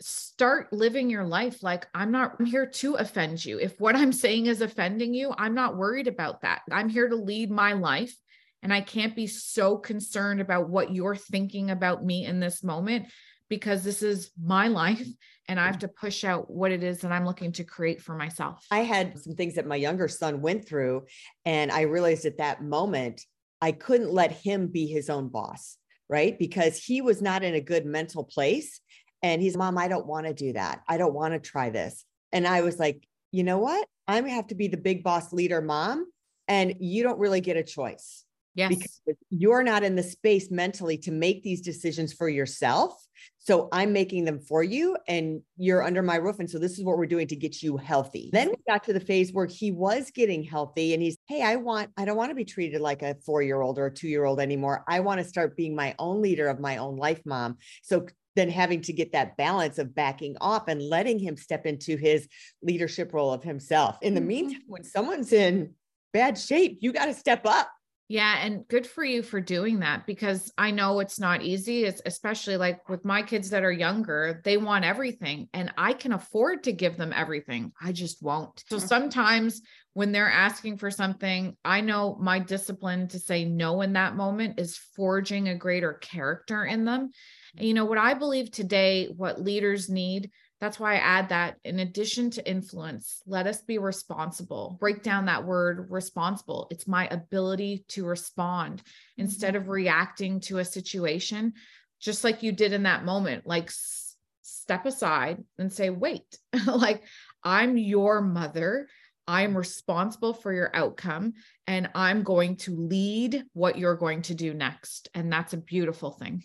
start 0.00 0.72
living 0.72 1.10
your 1.10 1.24
life 1.24 1.62
like 1.62 1.86
I'm 1.94 2.10
not 2.10 2.40
here 2.46 2.66
to 2.66 2.94
offend 2.94 3.44
you. 3.44 3.58
If 3.58 3.80
what 3.80 3.96
I'm 3.96 4.12
saying 4.12 4.46
is 4.46 4.60
offending 4.60 5.14
you, 5.14 5.34
I'm 5.36 5.54
not 5.54 5.76
worried 5.76 6.08
about 6.08 6.42
that. 6.42 6.62
I'm 6.70 6.88
here 6.88 7.08
to 7.08 7.16
lead 7.16 7.50
my 7.50 7.72
life 7.72 8.14
and 8.62 8.72
I 8.72 8.80
can't 8.80 9.14
be 9.14 9.26
so 9.26 9.76
concerned 9.76 10.40
about 10.40 10.68
what 10.68 10.94
you're 10.94 11.16
thinking 11.16 11.70
about 11.70 12.04
me 12.04 12.24
in 12.24 12.40
this 12.40 12.64
moment 12.64 13.06
because 13.48 13.84
this 13.84 14.02
is 14.02 14.30
my 14.42 14.68
life 14.82 15.06
and 15.48 15.60
I 15.60 15.66
have 15.66 15.78
to 15.80 15.88
push 15.88 16.24
out 16.24 16.50
what 16.50 16.72
it 16.72 16.82
is 16.82 17.00
that 17.00 17.12
I'm 17.12 17.24
looking 17.24 17.52
to 17.52 17.64
create 17.64 18.02
for 18.02 18.16
myself. 18.16 18.64
I 18.70 18.80
had 18.80 19.16
some 19.18 19.34
things 19.34 19.54
that 19.54 19.66
my 19.66 19.76
younger 19.76 20.08
son 20.08 20.40
went 20.40 20.66
through 20.66 21.04
and 21.44 21.70
I 21.70 21.82
realized 21.82 22.24
at 22.24 22.38
that 22.38 22.62
moment 22.62 23.22
I 23.60 23.72
couldn't 23.72 24.12
let 24.12 24.32
him 24.32 24.66
be 24.66 24.86
his 24.86 25.08
own 25.08 25.28
boss 25.28 25.78
right? 26.08 26.38
Because 26.38 26.82
he 26.82 27.00
was 27.00 27.20
not 27.20 27.42
in 27.42 27.54
a 27.54 27.60
good 27.60 27.84
mental 27.84 28.24
place. 28.24 28.80
And 29.22 29.42
he's, 29.42 29.56
Mom, 29.56 29.78
I 29.78 29.88
don't 29.88 30.06
want 30.06 30.26
to 30.26 30.34
do 30.34 30.52
that. 30.52 30.82
I 30.88 30.98
don't 30.98 31.14
want 31.14 31.34
to 31.34 31.40
try 31.40 31.70
this. 31.70 32.04
And 32.32 32.46
I 32.46 32.62
was 32.62 32.78
like, 32.78 33.06
you 33.32 33.44
know 33.44 33.58
what? 33.58 33.86
I'm 34.08 34.22
going 34.22 34.32
to 34.32 34.36
have 34.36 34.48
to 34.48 34.54
be 34.54 34.68
the 34.68 34.76
big 34.76 35.02
boss 35.02 35.32
leader, 35.32 35.60
mom. 35.60 36.06
And 36.48 36.74
you 36.78 37.02
don't 37.02 37.18
really 37.18 37.40
get 37.40 37.56
a 37.56 37.62
choice. 37.62 38.24
Yes. 38.54 38.70
Because 38.70 39.00
you're 39.28 39.62
not 39.62 39.84
in 39.84 39.96
the 39.96 40.02
space 40.02 40.50
mentally 40.50 40.96
to 40.98 41.10
make 41.10 41.42
these 41.42 41.60
decisions 41.60 42.14
for 42.14 42.28
yourself. 42.28 42.94
So 43.38 43.68
I'm 43.70 43.92
making 43.92 44.24
them 44.24 44.40
for 44.40 44.62
you 44.62 44.96
and 45.06 45.42
you're 45.58 45.82
under 45.82 46.02
my 46.02 46.16
roof. 46.16 46.38
And 46.40 46.50
so 46.50 46.58
this 46.58 46.78
is 46.78 46.84
what 46.84 46.96
we're 46.96 47.06
doing 47.06 47.28
to 47.28 47.36
get 47.36 47.62
you 47.62 47.76
healthy. 47.76 48.30
Then 48.32 48.48
we 48.48 48.56
got 48.66 48.82
to 48.84 48.92
the 48.94 49.00
phase 49.00 49.32
where 49.32 49.46
he 49.46 49.72
was 49.72 50.10
getting 50.10 50.42
healthy 50.42 50.94
and 50.94 51.02
he's, 51.02 51.18
Hey, 51.28 51.42
I 51.42 51.56
want, 51.56 51.90
I 51.98 52.06
don't 52.06 52.16
want 52.16 52.30
to 52.30 52.34
be 52.34 52.46
treated 52.46 52.80
like 52.80 53.02
a 53.02 53.14
four 53.26 53.42
year 53.42 53.60
old 53.60 53.78
or 53.78 53.86
a 53.86 53.94
two 53.94 54.08
year 54.08 54.24
old 54.24 54.40
anymore. 54.40 54.84
I 54.88 55.00
want 55.00 55.20
to 55.20 55.24
start 55.24 55.56
being 55.56 55.76
my 55.76 55.94
own 55.98 56.22
leader 56.22 56.48
of 56.48 56.58
my 56.58 56.78
own 56.78 56.96
life, 56.96 57.20
mom. 57.26 57.58
So 57.82 58.06
then 58.36 58.50
having 58.50 58.82
to 58.82 58.92
get 58.92 59.12
that 59.12 59.36
balance 59.36 59.78
of 59.78 59.94
backing 59.94 60.36
off 60.40 60.68
and 60.68 60.80
letting 60.80 61.18
him 61.18 61.36
step 61.36 61.66
into 61.66 61.96
his 61.96 62.28
leadership 62.62 63.12
role 63.12 63.32
of 63.32 63.42
himself. 63.42 63.98
In 64.02 64.14
the 64.14 64.20
mm-hmm. 64.20 64.28
meantime, 64.28 64.62
when 64.68 64.84
someone's 64.84 65.32
in 65.32 65.74
bad 66.12 66.38
shape, 66.38 66.78
you 66.80 66.92
got 66.92 67.06
to 67.06 67.14
step 67.14 67.44
up. 67.44 67.70
Yeah. 68.08 68.38
And 68.40 68.68
good 68.68 68.86
for 68.86 69.02
you 69.02 69.24
for 69.24 69.40
doing 69.40 69.80
that 69.80 70.06
because 70.06 70.52
I 70.56 70.70
know 70.70 71.00
it's 71.00 71.18
not 71.18 71.42
easy. 71.42 71.84
It's 71.84 72.00
especially 72.06 72.56
like 72.56 72.88
with 72.88 73.04
my 73.04 73.22
kids 73.22 73.50
that 73.50 73.64
are 73.64 73.72
younger, 73.72 74.40
they 74.44 74.58
want 74.58 74.84
everything 74.84 75.48
and 75.52 75.72
I 75.76 75.92
can 75.92 76.12
afford 76.12 76.64
to 76.64 76.72
give 76.72 76.96
them 76.96 77.12
everything. 77.12 77.72
I 77.82 77.90
just 77.90 78.22
won't. 78.22 78.62
So 78.68 78.78
sometimes 78.78 79.60
when 79.94 80.12
they're 80.12 80.30
asking 80.30 80.78
for 80.78 80.90
something, 80.90 81.56
I 81.64 81.80
know 81.80 82.16
my 82.20 82.38
discipline 82.38 83.08
to 83.08 83.18
say 83.18 83.44
no 83.44 83.80
in 83.80 83.94
that 83.94 84.14
moment 84.14 84.60
is 84.60 84.78
forging 84.94 85.48
a 85.48 85.56
greater 85.56 85.94
character 85.94 86.64
in 86.64 86.84
them 86.84 87.10
And 87.56 87.66
you 87.66 87.74
know 87.74 87.84
what 87.84 87.98
I 87.98 88.14
believe 88.14 88.50
today, 88.50 89.06
what 89.16 89.40
leaders 89.40 89.88
need, 89.88 90.30
that's 90.60 90.80
why 90.80 90.94
I 90.94 90.98
add 90.98 91.28
that 91.28 91.56
in 91.64 91.80
addition 91.80 92.30
to 92.30 92.48
influence, 92.48 93.22
let 93.26 93.46
us 93.46 93.60
be 93.60 93.78
responsible. 93.78 94.76
Break 94.80 95.02
down 95.02 95.26
that 95.26 95.44
word 95.44 95.90
responsible. 95.90 96.66
It's 96.70 96.88
my 96.88 97.06
ability 97.08 97.84
to 97.88 98.06
respond 98.06 98.82
instead 99.18 99.54
mm-hmm. 99.54 99.62
of 99.62 99.68
reacting 99.68 100.40
to 100.40 100.58
a 100.58 100.64
situation, 100.64 101.52
just 102.00 102.24
like 102.24 102.42
you 102.42 102.52
did 102.52 102.72
in 102.72 102.84
that 102.84 103.04
moment. 103.04 103.46
Like, 103.46 103.66
s- 103.66 104.16
step 104.42 104.86
aside 104.86 105.44
and 105.58 105.70
say, 105.70 105.90
wait, 105.90 106.38
like, 106.66 107.02
I'm 107.44 107.76
your 107.76 108.22
mother. 108.22 108.88
I'm 109.28 109.56
responsible 109.56 110.32
for 110.32 110.52
your 110.52 110.70
outcome 110.72 111.34
and 111.66 111.90
I'm 111.94 112.22
going 112.22 112.56
to 112.58 112.76
lead 112.76 113.44
what 113.52 113.76
you're 113.76 113.96
going 113.96 114.22
to 114.22 114.34
do 114.34 114.54
next. 114.54 115.08
And 115.14 115.32
that's 115.32 115.52
a 115.52 115.58
beautiful 115.58 116.12
thing. 116.12 116.44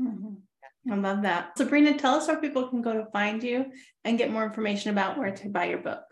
Mhm. 0.00 0.42
I 0.90 0.94
love 0.96 1.22
that. 1.22 1.56
Sabrina, 1.56 1.96
tell 1.96 2.16
us 2.16 2.28
where 2.28 2.40
people 2.40 2.68
can 2.68 2.82
go 2.82 2.92
to 2.92 3.06
find 3.06 3.42
you 3.42 3.72
and 4.04 4.18
get 4.18 4.30
more 4.30 4.44
information 4.44 4.90
about 4.90 5.16
where 5.16 5.30
to 5.30 5.48
buy 5.48 5.66
your 5.66 5.78
book. 5.78 6.02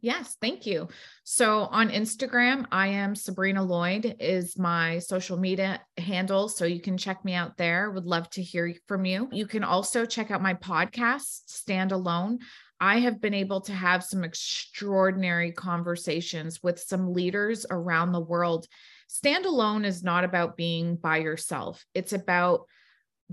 Yes, 0.00 0.36
thank 0.40 0.64
you. 0.64 0.88
So 1.24 1.62
on 1.62 1.88
Instagram, 1.88 2.66
I 2.70 2.88
am 2.88 3.16
Sabrina 3.16 3.64
Lloyd 3.64 4.16
is 4.20 4.56
my 4.56 5.00
social 5.00 5.36
media 5.36 5.80
handle. 5.96 6.48
So 6.48 6.66
you 6.66 6.80
can 6.80 6.96
check 6.96 7.24
me 7.24 7.34
out 7.34 7.56
there. 7.56 7.90
Would 7.90 8.04
love 8.04 8.30
to 8.30 8.42
hear 8.42 8.72
from 8.86 9.04
you. 9.04 9.28
You 9.32 9.46
can 9.46 9.64
also 9.64 10.04
check 10.06 10.30
out 10.30 10.42
my 10.42 10.54
podcast, 10.54 11.48
Stand 11.48 11.90
Alone. 11.90 12.38
I 12.80 13.00
have 13.00 13.20
been 13.20 13.34
able 13.34 13.62
to 13.62 13.72
have 13.72 14.04
some 14.04 14.22
extraordinary 14.22 15.50
conversations 15.50 16.62
with 16.62 16.78
some 16.78 17.12
leaders 17.12 17.66
around 17.68 18.12
the 18.12 18.20
world. 18.20 18.66
Stand 19.08 19.46
alone 19.46 19.84
is 19.84 20.04
not 20.04 20.22
about 20.22 20.56
being 20.56 20.94
by 20.94 21.16
yourself. 21.16 21.84
It's 21.92 22.12
about 22.12 22.66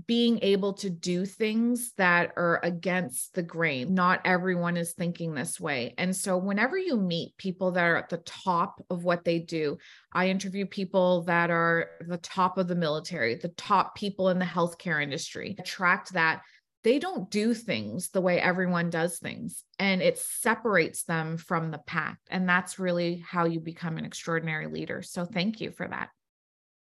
being 0.04 0.38
able 0.42 0.74
to 0.74 0.90
do 0.90 1.24
things 1.24 1.92
that 1.96 2.32
are 2.36 2.60
against 2.62 3.32
the 3.34 3.42
grain. 3.42 3.94
Not 3.94 4.20
everyone 4.26 4.76
is 4.76 4.92
thinking 4.92 5.34
this 5.34 5.58
way. 5.58 5.94
And 5.96 6.14
so, 6.14 6.36
whenever 6.36 6.76
you 6.76 6.96
meet 6.96 7.36
people 7.38 7.72
that 7.72 7.84
are 7.84 7.96
at 7.96 8.10
the 8.10 8.18
top 8.18 8.84
of 8.90 9.04
what 9.04 9.24
they 9.24 9.38
do, 9.38 9.78
I 10.12 10.28
interview 10.28 10.66
people 10.66 11.22
that 11.22 11.50
are 11.50 11.92
the 12.06 12.18
top 12.18 12.58
of 12.58 12.68
the 12.68 12.74
military, 12.74 13.36
the 13.36 13.48
top 13.48 13.94
people 13.94 14.28
in 14.28 14.38
the 14.38 14.44
healthcare 14.44 15.02
industry, 15.02 15.56
attract 15.58 16.12
that. 16.12 16.42
They 16.84 17.00
don't 17.00 17.28
do 17.32 17.52
things 17.52 18.10
the 18.10 18.20
way 18.20 18.40
everyone 18.40 18.90
does 18.90 19.18
things, 19.18 19.64
and 19.78 20.00
it 20.00 20.18
separates 20.18 21.02
them 21.02 21.36
from 21.36 21.72
the 21.72 21.78
pack. 21.78 22.18
And 22.30 22.48
that's 22.48 22.78
really 22.78 23.24
how 23.26 23.46
you 23.46 23.58
become 23.58 23.98
an 23.98 24.04
extraordinary 24.04 24.68
leader. 24.68 25.02
So, 25.02 25.24
thank 25.24 25.60
you 25.60 25.70
for 25.70 25.88
that. 25.88 26.10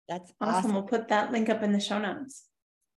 That's 0.09 0.33
Awesome. 0.40 0.55
awesome. 0.57 0.72
We'll 0.72 0.83
put 0.85 1.09
that 1.09 1.31
link 1.31 1.51
up 1.51 1.62
in 1.62 1.72
the 1.72 1.79
show 1.79 1.98
notes. 1.98 2.44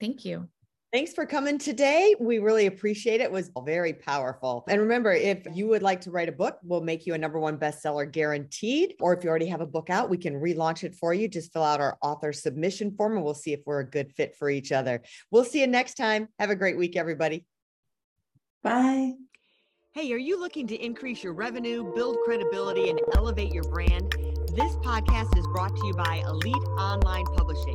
Thank 0.01 0.25
you. 0.25 0.49
Thanks 0.95 1.13
for 1.13 1.27
coming 1.27 1.59
today. 1.59 2.15
We 2.21 2.39
really 2.39 2.67
appreciate 2.67 3.21
it. 3.21 3.25
It 3.25 3.33
was 3.33 3.51
very 3.65 3.93
powerful. 3.93 4.65
And 4.69 4.81
remember, 4.81 5.13
if 5.13 5.45
you 5.53 5.67
would 5.67 5.83
like 5.83 6.01
to 6.03 6.13
write 6.13 6.29
a 6.29 6.33
book, 6.33 6.59
we'll 6.63 6.83
make 6.83 7.05
you 7.05 7.15
a 7.15 7.19
number 7.19 7.41
one 7.41 7.59
bestseller 7.59 8.09
guaranteed. 8.09 8.95
Or 9.01 9.13
if 9.13 9.25
you 9.25 9.31
already 9.31 9.47
have 9.47 9.61
a 9.61 9.67
book 9.67 9.91
out, 9.91 10.09
we 10.09 10.19
can 10.19 10.35
relaunch 10.35 10.85
it 10.85 10.95
for 10.95 11.13
you. 11.13 11.27
Just 11.27 11.53
fill 11.53 11.65
out 11.65 11.81
our 11.81 11.99
author 12.01 12.33
submission 12.33 12.95
form 12.97 13.17
and 13.17 13.25
we'll 13.25 13.35
see 13.35 13.53
if 13.53 13.59
we're 13.67 13.81
a 13.81 13.91
good 13.91 14.13
fit 14.13 14.37
for 14.37 14.49
each 14.49 14.71
other. 14.71 15.03
We'll 15.33 15.45
see 15.45 15.63
you 15.63 15.67
next 15.67 15.95
time. 15.95 16.29
Have 16.39 16.51
a 16.51 16.55
great 16.55 16.79
week, 16.79 16.97
everybody. 16.97 17.45
Bye. 18.63 19.15
Hey, 19.95 20.13
are 20.13 20.17
you 20.17 20.39
looking 20.39 20.69
to 20.69 20.77
increase 20.77 21.25
your 21.25 21.35
revenue, 21.35 21.93
build 21.93 22.19
credibility, 22.25 22.91
and 22.91 23.01
elevate 23.17 23.53
your 23.53 23.65
brand? 23.65 24.13
This 24.55 24.77
podcast 24.77 25.37
is 25.37 25.47
brought 25.49 25.75
to 25.75 25.87
you 25.87 25.95
by 25.95 26.23
Elite 26.29 26.55
Online 26.79 27.25
Publishing, 27.37 27.75